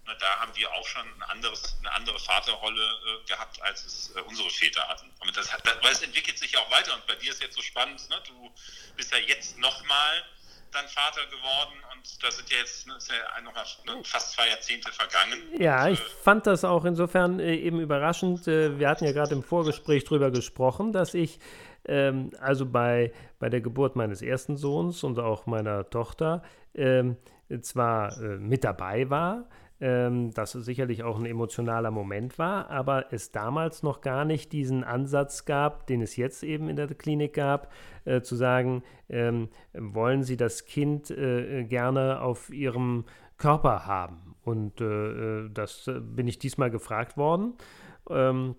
ne, 0.05 0.17
da 0.19 0.39
haben 0.39 0.55
wir 0.55 0.71
auch 0.73 0.87
schon 0.87 1.07
ein 1.07 1.23
anderes, 1.23 1.75
eine 1.79 1.91
andere 1.91 2.19
Vaterrolle 2.19 2.81
äh, 2.81 3.27
gehabt, 3.27 3.61
als 3.61 3.83
es 3.85 4.15
äh, 4.15 4.21
unsere 4.21 4.49
Väter 4.49 4.87
hatten. 4.87 5.11
Und 5.19 5.35
das, 5.35 5.49
das, 5.49 5.83
weil 5.83 5.91
es 5.91 6.01
entwickelt 6.01 6.39
sich 6.39 6.51
ja 6.51 6.59
auch 6.59 6.71
weiter. 6.71 6.95
Und 6.95 7.05
bei 7.07 7.15
dir 7.15 7.31
ist 7.31 7.41
jetzt 7.41 7.55
so 7.55 7.61
spannend, 7.61 8.09
ne? 8.09 8.21
du 8.27 8.53
bist 8.95 9.11
ja 9.11 9.17
jetzt 9.17 9.57
nochmal 9.57 10.25
dann 10.71 10.87
Vater 10.87 11.25
geworden 11.27 11.73
und 11.93 12.23
da 12.23 12.31
sind 12.31 12.49
ja 12.49 12.57
jetzt 12.57 12.87
ne, 12.87 12.93
ja 13.09 13.41
noch 13.41 13.53
ne, 13.53 14.03
fast 14.03 14.33
zwei 14.33 14.49
Jahrzehnte 14.49 14.91
vergangen. 14.91 15.39
Ja, 15.57 15.85
und, 15.85 15.93
ich 15.93 15.99
äh, 15.99 16.23
fand 16.23 16.47
das 16.47 16.63
auch 16.63 16.85
insofern 16.85 17.39
äh, 17.39 17.55
eben 17.55 17.79
überraschend. 17.79 18.47
Äh, 18.47 18.79
wir 18.79 18.89
hatten 18.89 19.05
ja 19.05 19.11
gerade 19.11 19.33
im 19.33 19.43
Vorgespräch 19.43 20.03
darüber 20.05 20.31
gesprochen, 20.31 20.91
dass 20.93 21.13
ich 21.13 21.39
ähm, 21.85 22.31
also 22.39 22.65
bei, 22.65 23.11
bei 23.39 23.49
der 23.49 23.61
Geburt 23.61 23.95
meines 23.95 24.21
ersten 24.21 24.57
Sohns 24.57 25.03
und 25.03 25.19
auch 25.19 25.45
meiner 25.45 25.89
Tochter 25.89 26.43
ähm, 26.75 27.17
zwar 27.61 28.17
äh, 28.21 28.37
mit 28.37 28.63
dabei 28.63 29.09
war, 29.09 29.47
ähm, 29.81 30.31
dass 30.31 30.53
es 30.53 30.65
sicherlich 30.65 31.03
auch 31.03 31.19
ein 31.19 31.25
emotionaler 31.25 31.91
Moment 31.91 32.37
war, 32.37 32.69
aber 32.69 33.11
es 33.11 33.31
damals 33.31 33.81
noch 33.81 34.01
gar 34.01 34.25
nicht 34.25 34.53
diesen 34.53 34.83
Ansatz 34.83 35.45
gab, 35.45 35.87
den 35.87 36.01
es 36.01 36.15
jetzt 36.15 36.43
eben 36.43 36.69
in 36.69 36.75
der 36.75 36.87
Klinik 36.87 37.33
gab, 37.33 37.71
äh, 38.05 38.21
zu 38.21 38.35
sagen, 38.35 38.83
ähm, 39.09 39.49
wollen 39.73 40.23
Sie 40.23 40.37
das 40.37 40.65
Kind 40.65 41.09
äh, 41.09 41.63
gerne 41.63 42.21
auf 42.21 42.51
Ihrem 42.53 43.05
Körper 43.37 43.87
haben? 43.87 44.35
Und 44.43 44.79
äh, 44.81 44.85
äh 45.45 45.49
das 45.51 45.87
äh, 45.87 45.99
bin 45.99 46.27
ich 46.27 46.37
diesmal 46.37 46.69
gefragt 46.69 47.17
worden. 47.17 47.55
Ähm, 48.09 48.55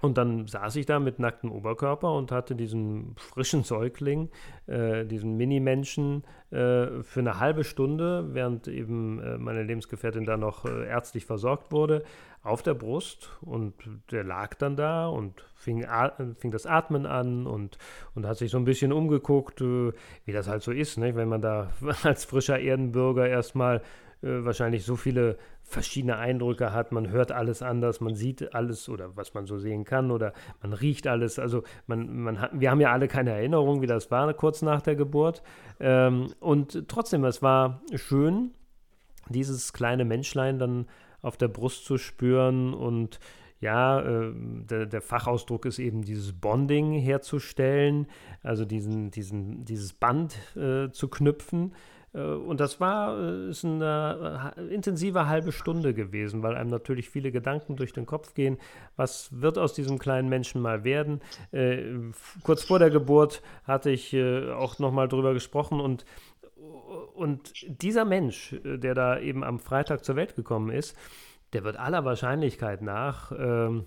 und 0.00 0.18
dann 0.18 0.46
saß 0.46 0.76
ich 0.76 0.86
da 0.86 0.98
mit 0.98 1.18
nacktem 1.18 1.50
Oberkörper 1.50 2.12
und 2.12 2.30
hatte 2.30 2.54
diesen 2.54 3.14
frischen 3.16 3.62
Säugling, 3.62 4.28
äh, 4.66 5.04
diesen 5.04 5.36
Mini-Menschen, 5.36 6.24
äh, 6.50 7.02
für 7.02 7.20
eine 7.20 7.40
halbe 7.40 7.64
Stunde, 7.64 8.34
während 8.34 8.68
eben 8.68 9.20
äh, 9.20 9.38
meine 9.38 9.62
Lebensgefährtin 9.62 10.24
da 10.24 10.36
noch 10.36 10.64
äh, 10.66 10.86
ärztlich 10.86 11.24
versorgt 11.24 11.72
wurde, 11.72 12.04
auf 12.42 12.62
der 12.62 12.74
Brust. 12.74 13.30
Und 13.40 13.74
der 14.10 14.24
lag 14.24 14.54
dann 14.54 14.76
da 14.76 15.08
und 15.08 15.44
fing, 15.54 15.86
fing 16.38 16.50
das 16.50 16.66
Atmen 16.66 17.06
an 17.06 17.46
und, 17.46 17.78
und 18.14 18.26
hat 18.26 18.36
sich 18.36 18.50
so 18.50 18.58
ein 18.58 18.64
bisschen 18.64 18.92
umgeguckt, 18.92 19.60
äh, 19.62 19.92
wie 20.24 20.32
das 20.32 20.48
halt 20.48 20.62
so 20.62 20.70
ist, 20.70 20.98
nicht? 20.98 21.16
wenn 21.16 21.28
man 21.28 21.40
da 21.40 21.70
als 22.02 22.24
frischer 22.24 22.58
Erdenbürger 22.58 23.26
erstmal 23.26 23.80
wahrscheinlich 24.24 24.84
so 24.84 24.96
viele 24.96 25.36
verschiedene 25.62 26.16
Eindrücke 26.16 26.72
hat. 26.72 26.92
Man 26.92 27.10
hört 27.10 27.32
alles 27.32 27.62
anders, 27.62 28.00
man 28.00 28.14
sieht 28.14 28.54
alles 28.54 28.88
oder 28.88 29.16
was 29.16 29.34
man 29.34 29.46
so 29.46 29.58
sehen 29.58 29.84
kann 29.84 30.10
oder 30.10 30.32
man 30.62 30.72
riecht 30.72 31.06
alles. 31.06 31.38
Also 31.38 31.62
man, 31.86 32.22
man 32.22 32.40
hat, 32.40 32.50
wir 32.52 32.70
haben 32.70 32.80
ja 32.80 32.92
alle 32.92 33.08
keine 33.08 33.30
Erinnerung, 33.30 33.82
wie 33.82 33.86
das 33.86 34.10
war 34.10 34.32
kurz 34.34 34.62
nach 34.62 34.82
der 34.82 34.96
Geburt. 34.96 35.42
Ähm, 35.80 36.32
und 36.40 36.88
trotzdem, 36.88 37.24
es 37.24 37.42
war 37.42 37.82
schön, 37.94 38.52
dieses 39.28 39.72
kleine 39.72 40.04
Menschlein 40.04 40.58
dann 40.58 40.86
auf 41.22 41.36
der 41.36 41.48
Brust 41.48 41.84
zu 41.84 41.96
spüren 41.96 42.74
und 42.74 43.18
ja, 43.60 44.00
äh, 44.00 44.32
der, 44.34 44.84
der, 44.84 45.00
Fachausdruck 45.00 45.64
ist 45.64 45.78
eben 45.78 46.02
dieses 46.02 46.34
Bonding 46.34 46.92
herzustellen, 46.92 48.06
also 48.42 48.66
diesen, 48.66 49.10
diesen, 49.10 49.64
dieses 49.64 49.94
Band 49.94 50.36
äh, 50.54 50.90
zu 50.90 51.08
knüpfen. 51.08 51.72
Äh, 52.14 52.20
und 52.20 52.60
das 52.60 52.80
war 52.80 53.18
äh, 53.18 53.50
ist 53.50 53.64
eine 53.64 54.52
äh, 54.56 54.74
intensive 54.74 55.26
halbe 55.26 55.52
Stunde 55.52 55.94
gewesen, 55.94 56.42
weil 56.42 56.56
einem 56.56 56.70
natürlich 56.70 57.10
viele 57.10 57.32
Gedanken 57.32 57.76
durch 57.76 57.92
den 57.92 58.06
Kopf 58.06 58.34
gehen. 58.34 58.58
Was 58.96 59.40
wird 59.40 59.58
aus 59.58 59.74
diesem 59.74 59.98
kleinen 59.98 60.28
Menschen 60.28 60.62
mal 60.62 60.84
werden? 60.84 61.20
kurz 62.42 62.64
vor 62.64 62.78
der 62.78 62.90
Geburt 62.90 63.42
hatte 63.64 63.90
ich 63.90 64.16
auch 64.16 64.78
nochmal 64.78 65.08
drüber 65.08 65.32
gesprochen 65.32 65.80
und, 65.80 66.04
und 67.14 67.52
dieser 67.82 68.04
Mensch, 68.04 68.56
der 68.64 68.94
da 68.94 69.18
eben 69.18 69.44
am 69.44 69.58
Freitag 69.58 70.04
zur 70.04 70.16
Welt 70.16 70.34
gekommen 70.34 70.70
ist, 70.70 70.96
der 71.52 71.64
wird 71.64 71.76
aller 71.76 72.04
Wahrscheinlichkeit 72.04 72.82
nach 72.82 73.32
ähm, 73.32 73.84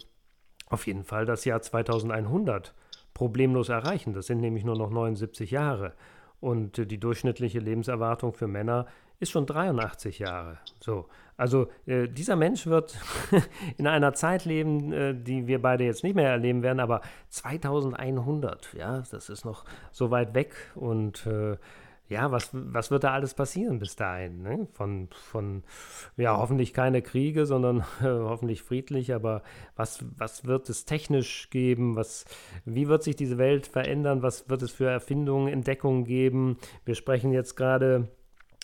auf 0.69 0.88
jeden 0.88 1.03
Fall 1.03 1.25
das 1.25 1.46
Jahr 1.46 1.62
2100 1.62 2.74
problemlos 3.13 3.69
erreichen. 3.69 4.13
Das 4.13 4.27
sind 4.27 4.41
nämlich 4.41 4.63
nur 4.63 4.77
noch 4.77 4.89
79 4.89 5.51
Jahre. 5.51 5.93
Und 6.39 6.91
die 6.91 7.00
durchschnittliche 7.00 7.60
Lebenserwartung 7.60 8.34
für 8.34 8.48
Männer 8.48 8.86
ist 9.20 9.32
schon 9.32 9.46
83 9.46 10.20
Jahre. 10.20 10.60
So, 10.79 11.08
also 11.36 11.67
äh, 11.86 12.08
dieser 12.08 12.36
Mensch 12.36 12.67
wird 12.67 12.98
in 13.77 13.88
einer 13.88 14.13
Zeit 14.13 14.46
leben, 14.46 14.91
äh, 14.91 15.15
die 15.15 15.48
wir 15.48 15.62
beide 15.62 15.84
jetzt 15.84 16.03
nicht 16.03 16.15
mehr 16.15 16.29
erleben 16.29 16.62
werden, 16.63 16.79
aber 16.79 17.01
2100, 17.29 18.74
ja, 18.74 19.03
das 19.10 19.29
ist 19.29 19.46
noch 19.46 19.65
so 19.91 20.12
weit 20.12 20.34
weg 20.36 20.53
und 20.75 21.25
äh, 21.25 21.58
ja, 22.09 22.31
was, 22.31 22.49
was 22.53 22.89
wird 22.89 23.03
da 23.03 23.11
alles 23.11 23.33
passieren 23.33 23.79
bis 23.79 23.95
dahin? 23.95 24.41
Ne? 24.41 24.67
Von, 24.73 25.09
von, 25.11 25.63
ja, 26.15 26.37
hoffentlich 26.37 26.73
keine 26.73 27.01
Kriege, 27.01 27.45
sondern 27.45 27.81
äh, 28.01 28.03
hoffentlich 28.05 28.63
friedlich, 28.63 29.13
aber 29.13 29.43
was, 29.75 30.03
was 30.17 30.45
wird 30.45 30.69
es 30.69 30.85
technisch 30.85 31.49
geben? 31.49 31.95
Was, 31.95 32.25
wie 32.65 32.87
wird 32.87 33.03
sich 33.03 33.15
diese 33.15 33.37
Welt 33.37 33.67
verändern? 33.67 34.21
Was 34.23 34.49
wird 34.49 34.61
es 34.61 34.71
für 34.71 34.89
Erfindungen, 34.89 35.51
Entdeckungen 35.51 36.05
geben? 36.05 36.57
Wir 36.85 36.95
sprechen 36.95 37.33
jetzt 37.33 37.55
gerade 37.55 38.07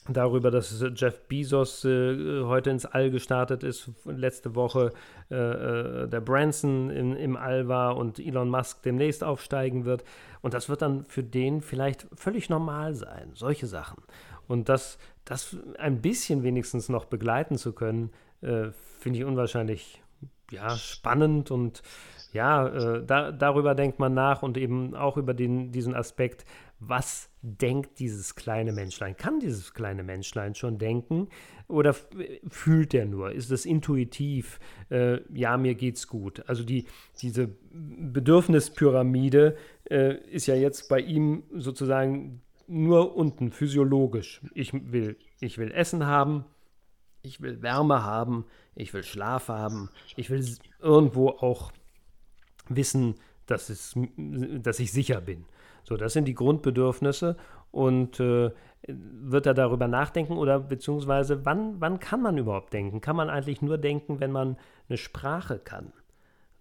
darüber, 0.10 0.52
dass 0.52 0.84
Jeff 0.96 1.22
Bezos 1.28 1.86
äh, 1.86 2.44
heute 2.44 2.70
ins 2.70 2.86
All 2.86 3.10
gestartet 3.10 3.64
ist, 3.64 3.90
letzte 4.06 4.56
Woche 4.56 4.92
äh, 5.32 5.36
äh, 5.36 6.08
der 6.08 6.22
Branson 6.22 6.90
in, 6.90 7.16
im 7.16 7.38
All 7.38 7.68
war 7.68 7.98
und 7.98 8.20
Elon 8.20 8.50
Musk 8.50 8.84
demnächst 8.84 9.24
aufsteigen 9.24 9.86
wird. 9.86 10.04
Und 10.42 10.54
das 10.54 10.70
wird 10.70 10.82
dann 10.82 11.06
für 11.06 11.24
den 11.24 11.62
vielleicht 11.62 12.08
völlig 12.14 12.50
normal 12.50 12.96
sein, 12.96 13.32
solche 13.34 13.68
Sachen. 13.68 14.04
Und 14.48 14.70
das, 14.70 14.98
das 15.26 15.56
ein 15.78 16.02
bisschen 16.02 16.44
wenigstens 16.44 16.90
noch 16.90 17.06
begleiten 17.06 17.58
zu 17.58 17.74
können, 17.74 18.12
äh, 18.42 18.72
finde 19.00 19.20
ich 19.20 19.26
unwahrscheinlich 19.26 20.02
ja, 20.52 20.70
spannend 20.78 21.50
und 21.50 21.82
ja, 22.34 22.68
äh, 22.68 23.06
da, 23.06 23.32
darüber 23.32 23.76
denkt 23.76 24.00
man 24.00 24.14
nach 24.14 24.42
und 24.42 24.58
eben 24.58 24.96
auch 24.96 25.18
über 25.18 25.34
den, 25.34 25.72
diesen 25.72 25.96
Aspekt, 25.96 26.46
was 26.88 27.30
denkt 27.42 28.00
dieses 28.00 28.36
kleine 28.36 28.72
Menschlein? 28.72 29.18
Kann 29.18 29.40
dieses 29.40 29.74
kleine 29.74 30.04
Menschlein 30.04 30.56
schon 30.56 30.78
denken 30.78 31.28
oder 31.68 31.96
fühlt 32.48 32.94
er 32.94 33.06
nur? 33.06 33.32
Ist 33.32 33.52
es 33.52 33.66
intuitiv? 33.66 34.60
Äh, 34.90 35.20
ja, 35.34 35.58
mir 35.58 35.76
geht's 35.76 36.08
gut. 36.08 36.48
Also 36.48 36.64
die, 36.64 36.86
diese 37.22 37.50
Bedürfnispyramide 37.72 39.58
äh, 39.90 40.16
ist 40.30 40.48
ja 40.48 40.56
jetzt 40.56 40.90
bei 40.90 41.00
ihm 41.00 41.44
sozusagen 41.54 42.42
nur 42.68 43.16
unten 43.16 43.52
physiologisch. 43.52 44.42
Ich 44.54 44.74
will, 44.74 45.18
ich 45.40 45.58
will 45.58 45.72
Essen 45.72 46.06
haben, 46.06 46.46
ich 47.22 47.42
will 47.42 47.62
Wärme 47.62 48.04
haben, 48.04 48.46
ich 48.76 48.94
will 48.94 49.04
Schlaf 49.04 49.48
haben, 49.50 49.90
ich 50.16 50.30
will 50.30 50.46
irgendwo 50.80 51.30
auch 51.30 51.72
wissen, 52.70 53.16
dass, 53.46 53.70
es, 53.70 53.94
dass 54.18 54.80
ich 54.80 54.92
sicher 54.92 55.22
bin. 55.22 55.46
So, 55.84 55.98
das 55.98 56.14
sind 56.14 56.26
die 56.26 56.34
Grundbedürfnisse 56.34 57.38
und 57.72 58.20
äh, 58.20 58.52
wird 58.88 59.46
er 59.46 59.54
darüber 59.54 59.88
nachdenken 59.88 60.38
oder 60.38 60.60
beziehungsweise 60.60 61.46
wann, 61.46 61.80
wann 61.80 62.00
kann 62.00 62.22
man 62.22 62.38
überhaupt 62.38 62.74
denken? 62.74 63.02
Kann 63.02 63.16
man 63.16 63.30
eigentlich 63.30 63.62
nur 63.62 63.78
denken, 63.78 64.20
wenn 64.20 64.32
man 64.32 64.58
eine 64.90 64.98
Sprache 64.98 65.60
kann? 65.60 65.94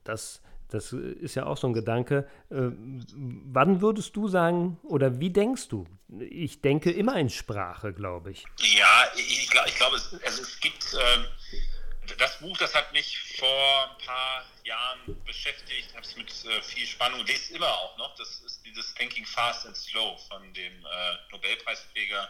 Das, 0.04 0.42
das 0.68 0.92
ist 0.92 1.34
ja 1.34 1.46
auch 1.46 1.56
so 1.56 1.66
ein 1.66 1.72
Gedanke. 1.72 2.26
Äh, 2.50 2.70
wann 3.16 3.80
würdest 3.80 4.16
du 4.16 4.28
sagen 4.28 4.78
oder 4.82 5.20
wie 5.20 5.30
denkst 5.30 5.68
du? 5.68 5.86
Ich 6.18 6.60
denke 6.60 6.90
immer 6.90 7.16
in 7.16 7.30
Sprache, 7.30 7.92
glaube 7.92 8.30
ich. 8.30 8.44
Ja, 8.58 9.04
ich, 9.16 9.42
ich 9.42 9.50
glaube, 9.76 9.96
es, 9.96 10.12
also 10.24 10.42
es 10.42 10.60
gibt. 10.60 10.94
Ähm 10.94 11.24
das 12.18 12.38
Buch, 12.40 12.56
das 12.58 12.74
hat 12.74 12.92
mich 12.92 13.18
vor 13.38 13.90
ein 13.90 14.06
paar 14.06 14.44
Jahren 14.64 15.24
beschäftigt, 15.24 15.94
habe 15.94 16.04
es 16.04 16.16
mit 16.16 16.30
äh, 16.44 16.62
viel 16.62 16.86
Spannung, 16.86 17.24
lese 17.26 17.54
immer 17.54 17.68
auch 17.68 17.96
noch. 17.96 18.14
Das 18.16 18.40
ist 18.40 18.64
dieses 18.64 18.94
Thinking 18.94 19.24
Fast 19.24 19.66
and 19.66 19.76
Slow 19.76 20.18
von 20.28 20.52
dem 20.54 20.84
äh, 20.84 21.16
Nobelpreisträger 21.30 22.28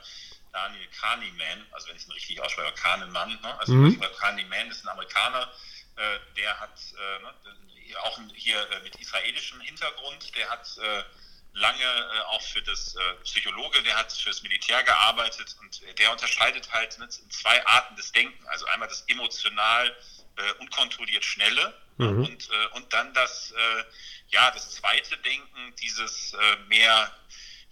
Daniel 0.53 0.87
Kahneman, 0.89 1.67
also 1.73 1.89
wenn 1.89 1.97
ich 1.97 2.07
ihn 2.07 2.13
richtig 2.13 2.41
ausspreche, 2.41 2.73
Kahneman, 2.75 3.41
ne? 3.41 3.59
also 3.59 3.73
mhm. 3.73 3.99
Kahneman 4.19 4.71
ist 4.71 4.85
ein 4.85 4.89
Amerikaner, 4.89 5.51
äh, 5.97 6.19
der 6.37 6.61
hat 6.61 6.79
äh, 6.93 7.23
ne, 7.23 7.99
auch 8.03 8.21
hier 8.35 8.71
äh, 8.71 8.81
mit 8.83 8.95
israelischem 8.97 9.61
Hintergrund, 9.61 10.37
der 10.37 10.51
hat 10.51 10.67
äh, 10.79 11.05
lange 11.55 11.85
äh, 11.85 12.21
auch 12.29 12.43
für 12.43 12.63
das 12.63 12.95
äh, 12.95 13.15
Psychologe, 13.25 13.83
der 13.83 13.97
hat 13.97 14.13
für 14.13 14.31
das 14.31 14.43
Militär 14.43 14.83
gearbeitet 14.85 15.55
und 15.61 15.99
der 15.99 16.11
unterscheidet 16.11 16.73
halt 16.73 16.99
ne, 16.99 17.05
in 17.05 17.31
zwei 17.31 17.65
Arten 17.67 17.95
des 17.97 18.13
Denken. 18.13 18.47
Also 18.49 18.67
einmal 18.67 18.89
das 18.89 19.03
emotional 19.09 19.95
äh, 20.37 20.53
unkontrolliert 20.61 21.25
schnelle 21.25 21.75
mhm. 21.99 22.25
und, 22.25 22.51
äh, 22.51 22.67
und 22.75 22.93
dann 22.93 23.13
das, 23.15 23.53
äh, 23.53 23.85
ja, 24.29 24.51
das 24.51 24.71
zweite 24.71 25.17
Denken, 25.19 25.75
dieses 25.77 26.33
äh, 26.33 26.57
mehr 26.69 27.15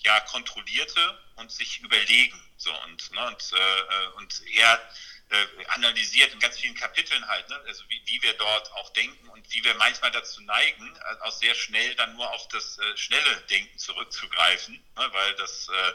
ja, 0.00 0.20
kontrollierte 0.20 1.18
und 1.36 1.50
sich 1.50 1.80
überlegen. 1.80 2.38
So 2.56 2.70
und, 2.84 3.10
ne, 3.12 3.26
und, 3.26 3.52
und 4.16 4.42
er 4.54 4.78
äh, 5.30 5.64
analysiert 5.68 6.32
in 6.32 6.40
ganz 6.40 6.58
vielen 6.58 6.74
Kapiteln 6.74 7.26
halt, 7.28 7.48
ne? 7.48 7.60
also 7.66 7.84
wie, 7.88 8.02
wie 8.06 8.22
wir 8.22 8.32
dort 8.34 8.72
auch 8.72 8.90
denken 8.90 9.28
und 9.28 9.48
wie 9.52 9.62
wir 9.62 9.74
manchmal 9.74 10.10
dazu 10.10 10.40
neigen, 10.42 10.96
äh, 10.96 11.20
auch 11.22 11.32
sehr 11.32 11.54
schnell 11.54 11.94
dann 11.94 12.14
nur 12.16 12.28
auf 12.32 12.48
das 12.48 12.78
äh, 12.78 12.96
schnelle 12.96 13.36
Denken 13.48 13.78
zurückzugreifen, 13.78 14.74
ne? 14.74 15.08
weil 15.12 15.34
das, 15.36 15.68
äh, 15.68 15.92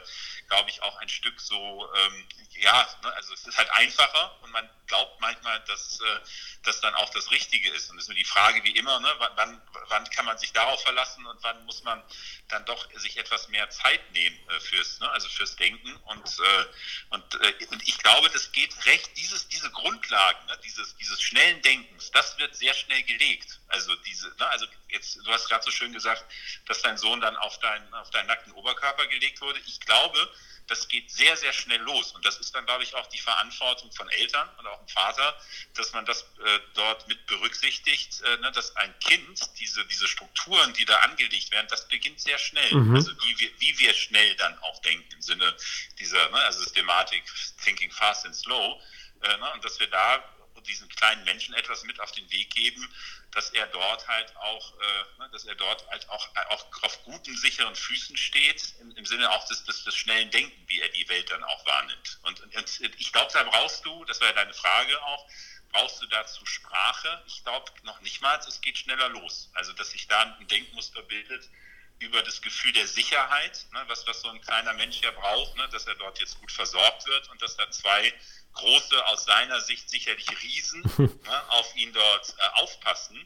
glaube 0.48 0.70
ich, 0.70 0.82
auch 0.82 0.96
ein 0.98 1.08
Stück 1.08 1.38
so, 1.40 1.92
ähm, 1.96 2.28
ja, 2.60 2.88
ne? 3.02 3.12
also 3.12 3.34
es 3.34 3.46
ist 3.46 3.58
halt 3.58 3.70
einfacher 3.72 4.42
und 4.42 4.50
man 4.52 4.68
glaubt 4.86 5.20
manchmal, 5.20 5.60
dass 5.66 6.00
äh, 6.00 6.20
das 6.62 6.80
dann 6.80 6.94
auch 6.94 7.10
das 7.10 7.30
Richtige 7.30 7.70
ist. 7.70 7.90
Und 7.90 7.98
es 7.98 8.04
ist 8.04 8.08
nur 8.08 8.16
die 8.16 8.24
Frage, 8.24 8.62
wie 8.64 8.76
immer, 8.76 9.00
ne? 9.00 9.12
wann, 9.34 9.60
wann 9.88 10.10
kann 10.10 10.24
man 10.24 10.38
sich 10.38 10.52
darauf 10.52 10.82
verlassen 10.82 11.26
und 11.26 11.42
wann 11.42 11.64
muss 11.66 11.82
man 11.82 12.02
dann 12.48 12.64
doch 12.64 12.88
sich 12.94 13.16
etwas 13.16 13.48
mehr 13.48 13.68
Zeit 13.70 14.12
nehmen 14.12 14.38
äh, 14.48 14.60
fürs, 14.60 15.00
ne? 15.00 15.10
also 15.10 15.28
fürs 15.28 15.56
Denken. 15.56 15.94
Und, 16.04 16.38
äh, 16.38 16.64
und, 17.10 17.34
und 17.70 17.88
ich 17.88 17.98
glaube, 17.98 18.30
das 18.30 18.52
geht 18.52 18.86
recht, 18.86 19.16
dieses, 19.26 19.48
diese 19.48 19.70
Grundlagen, 19.70 20.46
ne? 20.46 20.56
dieses, 20.64 20.96
dieses 20.96 21.20
schnellen 21.20 21.60
Denkens, 21.62 22.12
das 22.12 22.38
wird 22.38 22.54
sehr 22.54 22.74
schnell 22.74 23.02
gelegt. 23.02 23.58
Also 23.68 23.94
diese, 23.96 24.28
ne? 24.28 24.46
also 24.48 24.66
jetzt, 24.88 25.16
du 25.16 25.32
hast 25.32 25.48
gerade 25.48 25.64
so 25.64 25.70
schön 25.72 25.92
gesagt, 25.92 26.24
dass 26.66 26.80
dein 26.82 26.96
Sohn 26.96 27.20
dann 27.20 27.36
auf, 27.36 27.58
dein, 27.58 27.92
auf 27.94 28.10
deinen 28.10 28.28
nackten 28.28 28.52
Oberkörper 28.52 29.06
gelegt 29.08 29.40
wurde. 29.40 29.58
Ich 29.66 29.80
glaube, 29.80 30.30
das 30.68 30.88
geht 30.88 31.10
sehr, 31.10 31.36
sehr 31.36 31.52
schnell 31.52 31.80
los. 31.80 32.12
Und 32.12 32.24
das 32.24 32.38
ist 32.38 32.54
dann, 32.54 32.66
glaube 32.66 32.84
ich, 32.84 32.94
auch 32.94 33.06
die 33.08 33.18
Verantwortung 33.18 33.90
von 33.92 34.08
Eltern 34.10 34.48
und 34.58 34.66
auch 34.66 34.78
dem 34.78 34.88
Vater, 34.88 35.40
dass 35.74 35.92
man 35.92 36.04
das 36.06 36.22
äh, 36.22 36.60
dort 36.74 37.06
mit 37.08 37.26
berücksichtigt, 37.26 38.20
äh, 38.22 38.36
ne, 38.38 38.52
dass 38.52 38.74
ein 38.76 38.96
Kind, 39.00 39.40
diese, 39.58 39.84
diese 39.86 40.06
Strukturen, 40.06 40.72
die 40.74 40.84
da 40.84 40.98
angelegt 41.00 41.50
werden, 41.50 41.66
das 41.68 41.86
beginnt 41.88 42.20
sehr 42.20 42.38
schnell. 42.38 42.72
Mhm. 42.74 42.96
Also 42.96 43.12
wie 43.22 43.38
wir, 43.38 43.50
wie 43.58 43.78
wir 43.78 43.94
schnell 43.94 44.34
dann 44.36 44.58
auch 44.60 44.80
denken 44.82 45.12
im 45.12 45.22
Sinne 45.22 45.56
dieser 45.98 46.28
ne, 46.30 46.38
also 46.38 46.60
Systematik 46.60 47.24
Thinking 47.64 47.90
Fast 47.90 48.24
and 48.26 48.34
Slow. 48.34 48.80
Äh, 49.22 49.36
ne, 49.36 49.52
und 49.52 49.64
dass 49.64 49.78
wir 49.80 49.88
da 49.88 50.22
diesen 50.66 50.88
kleinen 50.88 51.24
Menschen 51.24 51.54
etwas 51.54 51.84
mit 51.84 52.00
auf 52.00 52.12
den 52.12 52.30
Weg 52.30 52.50
geben, 52.54 52.92
dass 53.30 53.50
er 53.50 53.66
dort 53.68 54.06
halt 54.08 54.34
auch, 54.36 54.74
äh, 54.80 55.18
ne, 55.18 55.28
dass 55.30 55.44
er 55.44 55.54
dort 55.54 55.86
halt 55.88 56.08
auch, 56.08 56.28
äh, 56.34 56.44
auch 56.48 56.64
auf 56.82 57.02
guten, 57.04 57.36
sicheren 57.36 57.74
Füßen 57.74 58.16
steht, 58.16 58.74
im, 58.80 58.90
im 58.96 59.06
Sinne 59.06 59.30
auch 59.30 59.46
des, 59.48 59.64
des, 59.64 59.84
des, 59.84 59.94
schnellen 59.94 60.30
Denken, 60.30 60.64
wie 60.68 60.80
er 60.80 60.88
die 60.90 61.08
Welt 61.08 61.30
dann 61.30 61.42
auch 61.44 61.66
wahrnimmt. 61.66 62.18
Und, 62.22 62.40
und 62.40 62.54
ich 62.98 63.12
glaube, 63.12 63.32
da 63.32 63.42
brauchst 63.44 63.84
du, 63.84 64.04
das 64.04 64.20
war 64.20 64.28
ja 64.28 64.34
deine 64.34 64.54
Frage 64.54 65.02
auch, 65.02 65.26
brauchst 65.72 66.00
du 66.02 66.06
dazu 66.06 66.44
Sprache? 66.46 67.22
Ich 67.26 67.42
glaube 67.44 67.70
noch 67.82 68.00
nicht 68.00 68.20
mal, 68.22 68.38
es 68.38 68.60
geht 68.60 68.78
schneller 68.78 69.08
los. 69.10 69.50
Also, 69.54 69.72
dass 69.72 69.90
sich 69.90 70.06
da 70.08 70.22
ein 70.38 70.48
Denkmuster 70.48 71.02
bildet, 71.02 71.48
über 71.98 72.22
das 72.22 72.42
Gefühl 72.42 72.72
der 72.72 72.86
Sicherheit, 72.86 73.66
ne, 73.72 73.82
was, 73.86 74.06
was 74.06 74.20
so 74.20 74.28
ein 74.28 74.40
kleiner 74.42 74.74
Mensch 74.74 75.00
ja 75.00 75.10
braucht, 75.12 75.56
ne, 75.56 75.66
dass 75.70 75.86
er 75.86 75.94
dort 75.94 76.18
jetzt 76.18 76.38
gut 76.40 76.52
versorgt 76.52 77.06
wird 77.06 77.28
und 77.30 77.40
dass 77.40 77.56
da 77.56 77.70
zwei 77.70 78.12
große, 78.56 79.06
aus 79.06 79.24
seiner 79.24 79.60
Sicht 79.60 79.88
sicherlich 79.88 80.26
Riesen, 80.42 80.82
ne, 80.98 81.50
auf 81.50 81.76
ihn 81.76 81.92
dort 81.92 82.34
äh, 82.38 82.60
aufpassen 82.60 83.24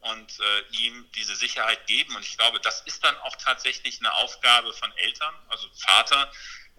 und 0.00 0.40
äh, 0.40 0.60
ihm 0.82 1.10
diese 1.12 1.34
Sicherheit 1.34 1.86
geben. 1.86 2.14
Und 2.14 2.22
ich 2.22 2.36
glaube, 2.36 2.60
das 2.60 2.82
ist 2.82 3.02
dann 3.02 3.16
auch 3.18 3.36
tatsächlich 3.36 4.00
eine 4.00 4.12
Aufgabe 4.14 4.72
von 4.72 4.92
Eltern, 4.98 5.34
also 5.48 5.68
Vater, 5.74 6.30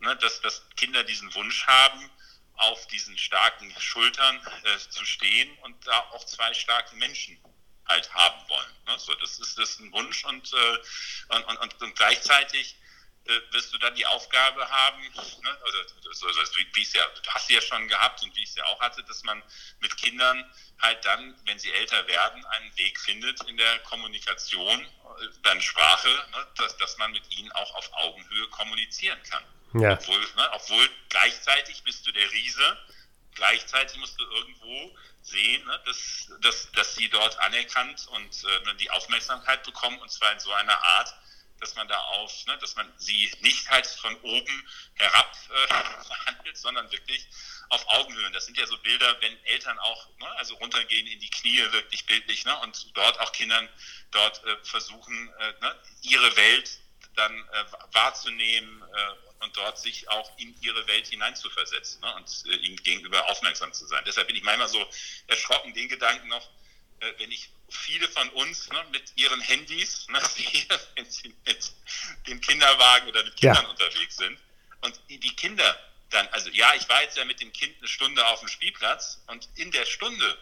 ne, 0.02 0.16
dass, 0.18 0.42
dass 0.42 0.64
Kinder 0.75 1.04
diesen 1.04 1.34
Wunsch 1.34 1.66
haben, 1.66 2.12
auf 2.58 2.88
diesen 2.88 3.18
starken 3.18 3.74
Schultern 3.80 4.40
äh, 4.64 4.78
zu 4.90 5.06
stehen 5.06 5.58
und 5.64 5.75
da 5.88 6.00
auch 6.12 6.25
zwei 6.25 6.54
starke 6.54 6.96
Menschen 6.96 7.38
halt 7.88 8.14
haben 8.14 8.50
wollen. 8.50 8.72
Ne? 8.88 8.98
So, 8.98 9.14
das 9.16 9.40
ist 9.40 9.58
das 9.58 9.72
ist 9.72 9.80
ein 9.80 9.92
Wunsch 9.92 10.24
und, 10.25 10.54
äh, 10.54 11.36
und, 11.36 11.44
und, 11.44 11.82
und, 11.82 11.96
gleichzeitig 11.96 12.78
wirst 13.51 13.74
du 13.74 13.77
dann 13.79 13.96
die 13.96 14.05
Aufgabe 14.05 14.70
haben, 14.70 15.01
ne? 15.01 15.58
also, 15.65 15.77
also, 16.38 16.55
wie 16.74 16.82
es 16.82 16.94
ja, 16.94 17.05
du 17.08 17.29
hast 17.32 17.48
sie 17.48 17.55
ja 17.55 17.62
schon 17.62 17.88
gehabt 17.88 18.22
und 18.24 18.36
wie 18.36 18.44
ich 18.44 18.50
es 18.50 18.55
ja 18.55 18.65
auch 18.65 18.79
hatte, 18.79 19.03
dass 19.03 19.24
man 19.24 19.41
mit 19.79 19.96
Kindern 19.98 20.50
halt 20.82 21.03
dann, 21.05 21.36
wenn 21.46 21.58
sie 21.58 21.72
älter 21.72 22.05
werden, 22.08 22.46
einen 22.46 22.77
Weg 22.77 23.00
findet 23.00 23.41
in 23.44 23.58
der 23.58 23.79
Kommunikation, 23.79 24.82
äh, 24.82 24.88
dann 25.44 25.62
Sprache, 25.62 26.10
ne? 26.10 26.48
dass, 26.58 26.77
dass 26.77 26.98
man 26.98 27.12
mit 27.12 27.24
ihnen 27.38 27.51
auch 27.53 27.74
auf 27.75 27.91
Augenhöhe 27.94 28.48
kommunizieren 28.50 29.22
kann. 29.24 29.44
Ja. 29.74 29.94
Obwohl, 29.94 30.20
ne, 30.20 30.50
obwohl 30.53 30.89
gleichzeitig 31.10 31.84
bist 31.84 32.05
du 32.08 32.12
der 32.12 32.32
Riese, 32.32 32.77
gleichzeitig 33.34 33.98
musst 33.98 34.20
du 34.20 34.24
irgendwo 34.24 34.98
sehen, 35.22 35.65
ne, 35.65 35.82
dass, 35.86 36.32
dass, 36.41 36.72
dass 36.74 36.96
sie 36.96 37.10
dort 37.10 37.38
anerkannt 37.39 38.08
und 38.10 38.44
äh, 38.44 38.75
die 38.79 38.91
Aufmerksamkeit 38.91 39.63
bekommen 39.63 40.00
und 40.00 40.12
zwar 40.12 40.32
in 40.32 40.39
so 40.39 40.51
einer 40.53 40.82
Art, 40.82 41.13
dass 41.66 41.74
man 41.74 41.88
da 41.88 42.00
auf, 42.00 42.46
ne, 42.46 42.56
dass 42.60 42.76
man 42.76 42.94
sie 42.98 43.32
nicht 43.42 43.68
halt 43.72 43.88
von 43.88 44.16
oben 44.22 44.70
herab 44.94 45.36
äh, 45.50 45.68
behandelt, 46.08 46.58
sondern 46.58 46.92
wirklich 46.92 47.26
auf 47.70 47.84
Augenhöhe. 47.88 48.30
Das 48.32 48.46
sind 48.46 48.56
ja 48.56 48.68
so 48.68 48.78
Bilder, 48.78 49.20
wenn 49.22 49.44
Eltern 49.46 49.80
auch 49.80 50.08
ne, 50.20 50.28
also 50.38 50.54
runtergehen 50.58 51.08
in 51.08 51.20
die 51.20 51.30
Knie, 51.32 51.58
wirklich 51.72 52.06
bildlich, 52.06 52.46
ne, 52.46 52.56
und 52.60 52.96
dort 52.96 53.20
auch 53.20 53.32
Kindern 53.32 53.68
dort 54.12 54.44
äh, 54.44 54.58
versuchen, 54.64 55.34
äh, 55.40 55.54
ne, 55.62 55.76
ihre 56.04 56.36
Welt 56.38 56.80
dann 57.16 57.34
äh, 57.34 57.66
wahrzunehmen 57.94 58.84
äh, 58.84 59.44
und 59.44 59.58
dort 59.58 59.80
sich 59.80 60.08
auch 60.10 60.38
in 60.38 60.56
ihre 60.62 60.86
Welt 60.86 61.08
hineinzuversetzen 61.08 62.00
ne, 62.02 62.14
und 62.14 62.44
äh, 62.46 62.58
ihnen 62.58 62.78
gegenüber 62.78 63.28
aufmerksam 63.32 63.74
zu 63.74 63.88
sein. 63.88 64.04
Deshalb 64.06 64.28
bin 64.28 64.36
ich 64.36 64.44
manchmal 64.44 64.68
so 64.68 64.88
erschrocken, 65.26 65.74
den 65.74 65.90
Gedanken 65.90 66.28
noch, 66.28 66.48
wenn 67.18 67.32
ich 67.32 67.50
viele 67.70 68.08
von 68.10 68.30
uns 68.30 68.70
ne, 68.70 68.86
mit 68.92 69.14
ihren 69.16 69.42
Handys, 69.42 70.08
ne, 70.10 70.20
wenn 70.96 71.10
sie 71.10 71.36
mit 71.46 71.72
dem 72.28 72.42
Kinderwagen 72.42 73.08
oder 73.10 73.24
mit 73.24 73.36
Kindern 73.36 73.64
ja. 73.64 73.70
unterwegs 73.70 74.18
sind 74.18 74.40
und 74.82 75.00
die 75.10 75.36
Kinder 75.36 75.78
dann, 76.12 76.28
also 76.30 76.50
ja, 76.52 76.74
ich 76.75 76.88
war 76.88 77.02
jetzt 77.02 77.18
ja 77.18 77.25
mit 77.25 77.42
dem 77.42 77.52
Kind 77.52 77.75
eine 77.80 77.88
Stunde 77.88 78.25
auf 78.28 78.40
dem 78.40 78.48
Spielplatz 78.48 79.24
und 79.28 79.50
in 79.56 79.72
der 79.72 79.86
Stunde 79.86 80.38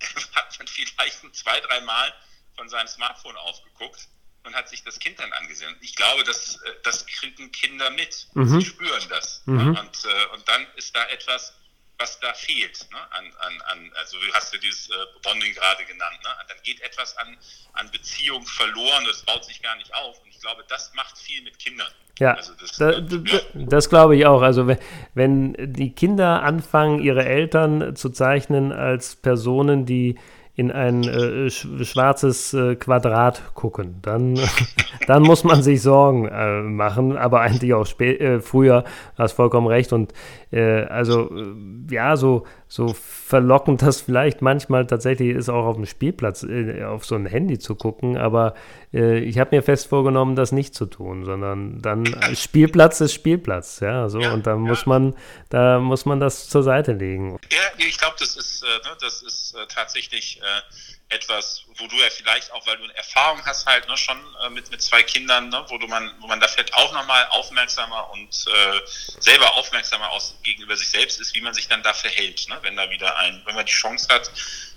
hat 0.34 0.58
man 0.58 0.66
vielleicht 0.66 1.20
zwei, 1.34 1.60
dreimal 1.60 2.12
von 2.56 2.68
seinem 2.68 2.88
Smartphone 2.88 3.36
aufgeguckt 3.36 4.08
und 4.44 4.54
hat 4.54 4.68
sich 4.68 4.82
das 4.82 4.98
Kind 4.98 5.20
dann 5.20 5.32
angesehen. 5.34 5.76
Ich 5.80 5.94
glaube, 5.94 6.24
das, 6.24 6.56
äh, 6.62 6.74
das 6.82 7.06
kriegen 7.06 7.52
Kinder 7.52 7.90
mit. 7.90 8.26
Mhm. 8.34 8.60
Sie 8.60 8.66
spüren 8.66 9.08
das. 9.08 9.42
Mhm. 9.46 9.72
Ne? 9.72 9.80
Und, 9.80 10.04
äh, 10.04 10.26
und 10.34 10.48
dann 10.48 10.66
ist 10.74 10.94
da 10.94 11.04
etwas, 11.08 11.54
was 12.02 12.18
da 12.18 12.34
fehlt. 12.34 12.86
Ne? 12.90 12.98
An, 13.10 13.24
an, 13.46 13.62
an, 13.70 13.92
also 13.98 14.18
du 14.18 14.32
hast 14.34 14.52
ja 14.52 14.58
dieses 14.58 14.90
äh, 14.90 14.92
Bonding 15.22 15.54
gerade 15.54 15.84
genannt. 15.84 16.18
Ne? 16.22 16.30
Dann 16.48 16.58
geht 16.64 16.80
etwas 16.82 17.16
an, 17.18 17.36
an 17.74 17.90
Beziehung 17.90 18.44
verloren, 18.44 19.04
das 19.06 19.22
baut 19.22 19.44
sich 19.44 19.62
gar 19.62 19.76
nicht 19.76 19.94
auf. 19.94 20.20
Und 20.20 20.28
ich 20.28 20.40
glaube, 20.40 20.64
das 20.68 20.92
macht 20.94 21.16
viel 21.16 21.42
mit 21.42 21.58
Kindern. 21.58 21.92
Ja, 22.18 22.34
also 22.34 22.52
das, 22.60 22.76
da, 22.76 22.90
ja. 22.90 23.40
das 23.54 23.88
glaube 23.88 24.16
ich 24.16 24.26
auch. 24.26 24.42
Also 24.42 24.66
wenn, 24.66 24.78
wenn 25.14 25.72
die 25.72 25.92
Kinder 25.94 26.42
anfangen, 26.42 27.00
ihre 27.00 27.24
Eltern 27.24 27.96
zu 27.96 28.10
zeichnen 28.10 28.72
als 28.72 29.16
Personen, 29.16 29.86
die 29.86 30.18
in 30.54 30.70
ein 30.70 31.02
äh, 31.04 31.50
schwarzes 31.50 32.52
äh, 32.52 32.76
Quadrat 32.76 33.54
gucken. 33.54 33.96
Dann, 34.02 34.38
dann 35.06 35.22
muss 35.22 35.44
man 35.44 35.62
sich 35.62 35.80
Sorgen 35.80 36.26
äh, 36.26 36.60
machen, 36.60 37.16
aber 37.16 37.40
eigentlich 37.40 37.72
auch 37.72 37.86
äh, 38.00 38.40
früher, 38.40 38.84
hast 39.16 39.32
vollkommen 39.32 39.66
recht. 39.66 39.92
Und 39.92 40.12
äh, 40.50 40.82
also 40.84 41.30
äh, 41.34 41.54
ja, 41.90 42.16
so, 42.16 42.44
so 42.72 42.94
verlockend 42.94 43.82
das 43.82 44.00
vielleicht 44.00 44.40
manchmal 44.40 44.86
tatsächlich 44.86 45.36
ist, 45.36 45.50
auch 45.50 45.66
auf 45.66 45.76
dem 45.76 45.84
Spielplatz 45.84 46.42
auf 46.86 47.04
so 47.04 47.14
ein 47.16 47.26
Handy 47.26 47.58
zu 47.58 47.74
gucken, 47.74 48.16
aber 48.16 48.54
ich 48.92 49.38
habe 49.38 49.56
mir 49.56 49.62
fest 49.62 49.88
vorgenommen, 49.88 50.36
das 50.36 50.52
nicht 50.52 50.74
zu 50.74 50.86
tun, 50.86 51.26
sondern 51.26 51.82
dann 51.82 52.06
Spielplatz 52.34 53.02
ist 53.02 53.12
Spielplatz, 53.12 53.80
ja, 53.80 54.08
so 54.08 54.20
ja, 54.20 54.32
und 54.32 54.46
da 54.46 54.52
ja. 54.52 54.56
muss 54.56 54.86
man, 54.86 55.14
da 55.50 55.80
muss 55.80 56.06
man 56.06 56.18
das 56.18 56.48
zur 56.48 56.62
Seite 56.62 56.92
legen. 56.92 57.38
Ja, 57.50 57.58
ich 57.76 57.98
glaube, 57.98 58.16
das 58.18 58.36
ist, 58.36 58.62
ne, 58.62 58.96
das 59.00 59.20
ist 59.20 59.54
tatsächlich 59.68 60.40
äh, 60.40 61.01
etwas, 61.12 61.64
wo 61.76 61.86
du 61.86 61.96
ja 61.96 62.10
vielleicht 62.10 62.50
auch, 62.52 62.66
weil 62.66 62.76
du 62.78 62.84
eine 62.84 62.96
Erfahrung 62.96 63.44
hast 63.44 63.66
halt 63.66 63.86
ne, 63.88 63.96
schon 63.96 64.18
äh, 64.42 64.50
mit, 64.50 64.70
mit 64.70 64.82
zwei 64.82 65.02
Kindern, 65.02 65.48
ne, 65.48 65.64
wo 65.68 65.78
du 65.78 65.86
man, 65.86 66.12
wo 66.20 66.26
man 66.26 66.40
da 66.40 66.48
vielleicht 66.48 66.74
auch 66.74 66.92
nochmal 66.92 67.26
aufmerksamer 67.30 68.10
und 68.10 68.28
äh, 68.46 68.80
selber 69.20 69.54
aufmerksamer 69.54 70.10
aus, 70.10 70.34
gegenüber 70.42 70.76
sich 70.76 70.90
selbst 70.90 71.20
ist, 71.20 71.34
wie 71.34 71.40
man 71.40 71.54
sich 71.54 71.68
dann 71.68 71.82
da 71.82 71.92
verhält, 71.92 72.48
ne, 72.48 72.58
wenn 72.62 72.76
da 72.76 72.88
wieder 72.90 73.16
ein, 73.18 73.42
wenn 73.44 73.54
man 73.54 73.66
die 73.66 73.72
Chance 73.72 74.08
hat, 74.10 74.30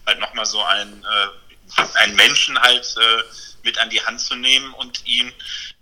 halt 0.05 0.19
nochmal 0.19 0.45
so 0.45 0.61
ein, 0.63 1.03
äh, 1.03 1.81
einen 1.99 2.15
Menschen 2.15 2.59
halt 2.61 2.95
äh, 2.97 3.23
mit 3.63 3.77
an 3.77 3.89
die 3.89 4.01
Hand 4.05 4.21
zu 4.21 4.35
nehmen 4.35 4.73
und 4.75 5.05
ihn 5.05 5.33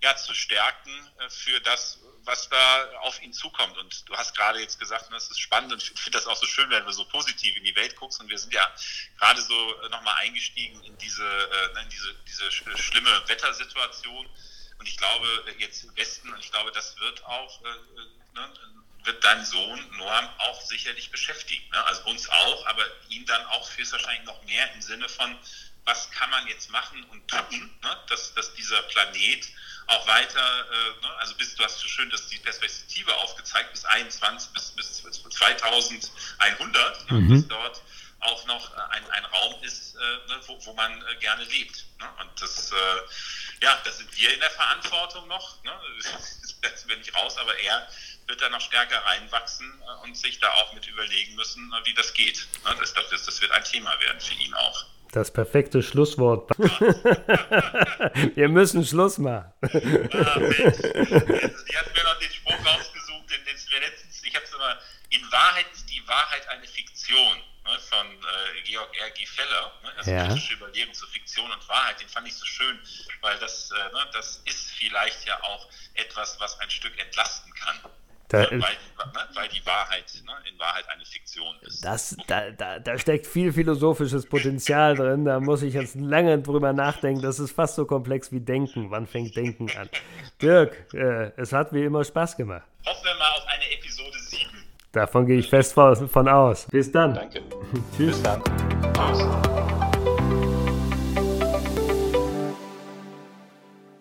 ja 0.01 0.15
zu 0.15 0.33
stärken 0.33 0.91
äh, 1.19 1.29
für 1.29 1.59
das, 1.61 1.99
was 2.25 2.49
da 2.49 2.89
auf 3.01 3.21
ihn 3.21 3.33
zukommt. 3.33 3.77
Und 3.77 4.07
du 4.07 4.15
hast 4.15 4.35
gerade 4.35 4.59
jetzt 4.59 4.79
gesagt, 4.79 5.11
das 5.11 5.29
ist 5.29 5.39
spannend 5.39 5.73
und 5.73 5.81
ich 5.81 5.89
finde 5.89 6.17
das 6.17 6.27
auch 6.27 6.37
so 6.37 6.45
schön, 6.45 6.69
wenn 6.69 6.85
du 6.85 6.91
so 6.91 7.05
positiv 7.05 7.55
in 7.55 7.63
die 7.63 7.75
Welt 7.75 7.95
guckst. 7.95 8.19
Und 8.19 8.29
wir 8.29 8.37
sind 8.37 8.53
ja 8.53 8.69
gerade 9.17 9.41
so 9.41 9.81
äh, 9.81 9.89
nochmal 9.89 10.15
eingestiegen 10.19 10.81
in 10.83 10.97
diese, 10.97 11.25
äh, 11.25 11.81
in 11.81 11.89
diese, 11.89 12.15
diese 12.27 12.51
schlimme 12.51 13.23
Wettersituation. 13.27 14.29
Und 14.79 14.87
ich 14.87 14.97
glaube, 14.97 15.55
jetzt 15.57 15.83
im 15.83 15.95
Westen, 15.95 16.31
und 16.33 16.39
ich 16.39 16.51
glaube, 16.51 16.71
das 16.71 16.99
wird 16.99 17.23
auch, 17.25 17.61
äh, 17.63 18.35
ne, 18.35 18.53
wird 19.05 19.23
dein 19.23 19.43
Sohn 19.45 19.97
Noam 19.97 20.29
auch 20.39 20.61
sicherlich 20.61 21.11
beschäftigen. 21.11 21.69
Ne? 21.71 21.83
Also 21.85 22.03
uns 22.05 22.29
auch, 22.29 22.65
aber 22.67 22.83
ihn 23.09 23.25
dann 23.25 23.45
auch 23.47 23.69
höchstwahrscheinlich 23.77 24.25
noch 24.25 24.41
mehr 24.45 24.73
im 24.73 24.81
Sinne 24.81 25.09
von, 25.09 25.37
was 25.85 26.09
kann 26.11 26.29
man 26.29 26.47
jetzt 26.47 26.69
machen 26.69 27.03
und 27.05 27.27
tun, 27.27 27.79
ne? 27.81 28.03
dass, 28.07 28.33
dass 28.33 28.53
dieser 28.53 28.81
Planet 28.83 29.45
auch 29.87 30.07
weiter, 30.07 30.65
äh, 30.71 31.01
ne, 31.01 31.15
also 31.19 31.35
bis, 31.35 31.55
du 31.55 31.63
hast 31.63 31.79
so 31.79 31.87
schön 31.87 32.09
das, 32.09 32.27
die 32.27 32.39
Perspektive 32.39 33.15
aufgezeigt, 33.17 33.71
bis 33.71 33.85
21, 33.85 34.51
bis, 34.51 34.71
bis 34.71 35.03
2100, 35.29 37.11
ne, 37.11 37.17
mhm. 37.17 37.29
bis 37.29 37.47
dort 37.47 37.81
auch 38.23 38.45
noch 38.45 38.73
ein, 38.89 39.09
ein 39.11 39.25
Raum 39.25 39.61
ist, 39.63 39.95
äh, 39.95 39.99
ne, 39.99 40.39
wo, 40.47 40.65
wo 40.65 40.73
man 40.73 41.05
äh, 41.07 41.15
gerne 41.17 41.43
lebt. 41.43 41.85
Ne? 41.99 42.09
Und 42.21 42.41
das, 42.41 42.71
äh, 42.71 42.75
ja, 43.61 43.79
da 43.83 43.91
sind 43.91 44.15
wir 44.15 44.33
in 44.33 44.39
der 44.39 44.51
Verantwortung 44.51 45.27
noch, 45.27 45.61
ne? 45.63 45.71
das 46.61 46.79
sind 46.79 46.87
wir 46.87 46.97
nicht 46.97 47.13
raus, 47.15 47.37
aber 47.37 47.57
er 47.59 47.87
wird 48.27 48.41
da 48.41 48.49
noch 48.49 48.61
stärker 48.61 49.03
reinwachsen 49.05 49.81
äh, 49.81 50.03
und 50.03 50.17
sich 50.17 50.39
da 50.39 50.51
auch 50.53 50.73
mit 50.73 50.87
überlegen 50.87 51.35
müssen, 51.35 51.73
äh, 51.73 51.85
wie 51.85 51.93
das 51.93 52.13
geht. 52.13 52.47
Das, 52.79 52.93
das, 52.93 53.09
das 53.09 53.41
wird 53.41 53.51
ein 53.51 53.63
Thema 53.63 53.99
werden 53.99 54.21
für 54.21 54.33
ihn 54.33 54.53
auch. 54.53 54.85
Das 55.13 55.31
perfekte 55.31 55.83
Schlusswort. 55.83 56.49
Wir 58.35 58.49
müssen 58.49 58.83
Schluss 58.83 59.19
machen. 59.19 59.53
Ah, 59.61 59.67
Mensch. 59.69 60.57
Die 60.57 61.77
hat 61.77 61.93
mir 61.93 62.03
noch 62.03 62.17
den 62.17 62.31
Spruch 62.31 62.57
rausgesucht, 62.65 63.29
den, 63.29 63.45
den 63.45 63.55
wir 63.69 63.79
letztens, 63.81 64.23
ich 64.23 64.35
habe 64.35 64.43
es 64.43 64.51
immer, 64.51 64.79
in 65.11 65.21
Wahrheit 65.31 65.67
ist 65.71 65.87
die 65.87 66.01
Wahrheit 66.07 66.49
eine 66.49 66.65
Fiktion 66.65 67.37
ne, 67.63 67.79
von 67.91 68.07
äh, 68.07 68.61
Georg 68.63 68.89
R. 68.97 69.11
G. 69.11 69.27
Feller, 69.27 69.71
ne, 69.83 69.91
also 69.97 70.09
ja. 70.09 70.25
kritische 70.25 70.55
Überlegung 70.55 70.95
zu 70.95 71.05
Fiktion 71.05 71.51
und 71.51 71.69
Wahrheit, 71.69 72.01
den 72.01 72.09
fand 72.09 72.27
ich 72.27 72.33
so 72.33 72.47
schön, 72.47 72.79
weil 73.21 73.37
das, 73.37 73.69
äh, 73.69 73.93
ne, 73.93 74.09
das 74.13 74.41
ist 74.45 74.71
vielleicht 74.71 75.27
ja 75.27 75.39
auch 75.43 75.69
etwas, 75.93 76.39
was 76.39 76.59
ein 76.59 76.71
Stück 76.71 76.97
entlasten 76.99 77.53
kann. 77.53 77.79
Da, 78.33 78.49
weil, 78.49 78.57
ne, 78.57 78.65
weil, 79.35 79.47
die 79.49 79.63
Wahrheit 79.63 80.11
ne, 80.25 80.31
in 80.51 80.59
Wahrheit 80.59 80.85
eine 80.89 81.05
Fiktion 81.05 81.55
ist. 81.61 81.85
Das, 81.85 82.17
da, 82.25 82.49
da, 82.49 82.79
da 82.79 82.97
steckt 82.97 83.27
viel 83.27 83.53
philosophisches 83.53 84.25
Potenzial 84.25 84.95
drin. 84.95 85.23
Da 85.23 85.39
muss 85.39 85.61
ich 85.61 85.75
jetzt 85.75 85.93
lange 85.93 86.39
drüber 86.39 86.73
nachdenken. 86.73 87.21
Das 87.21 87.39
ist 87.39 87.51
fast 87.51 87.75
so 87.75 87.85
komplex 87.85 88.31
wie 88.31 88.39
Denken. 88.39 88.89
Wann 88.89 89.05
fängt 89.05 89.35
Denken 89.35 89.69
an? 89.77 89.87
Dirk, 90.41 90.91
äh, 90.95 91.31
es 91.37 91.53
hat 91.53 91.73
wie 91.73 91.83
immer 91.83 92.03
Spaß 92.03 92.35
gemacht. 92.35 92.63
Hoffen 92.87 93.05
wir 93.05 93.13
mal 93.19 93.29
auf 93.37 93.45
eine 93.45 93.71
Episode 93.71 94.17
7. 94.17 94.49
Davon 94.93 95.27
gehe 95.27 95.37
ich 95.37 95.49
fest 95.49 95.73
von 95.73 96.27
aus. 96.27 96.65
Bis 96.71 96.91
dann. 96.91 97.13
Danke. 97.13 97.39
Tschüss. 97.95 98.19
Bis 98.19 98.23
dann. 98.23 98.41
Tschüss. 98.95 99.42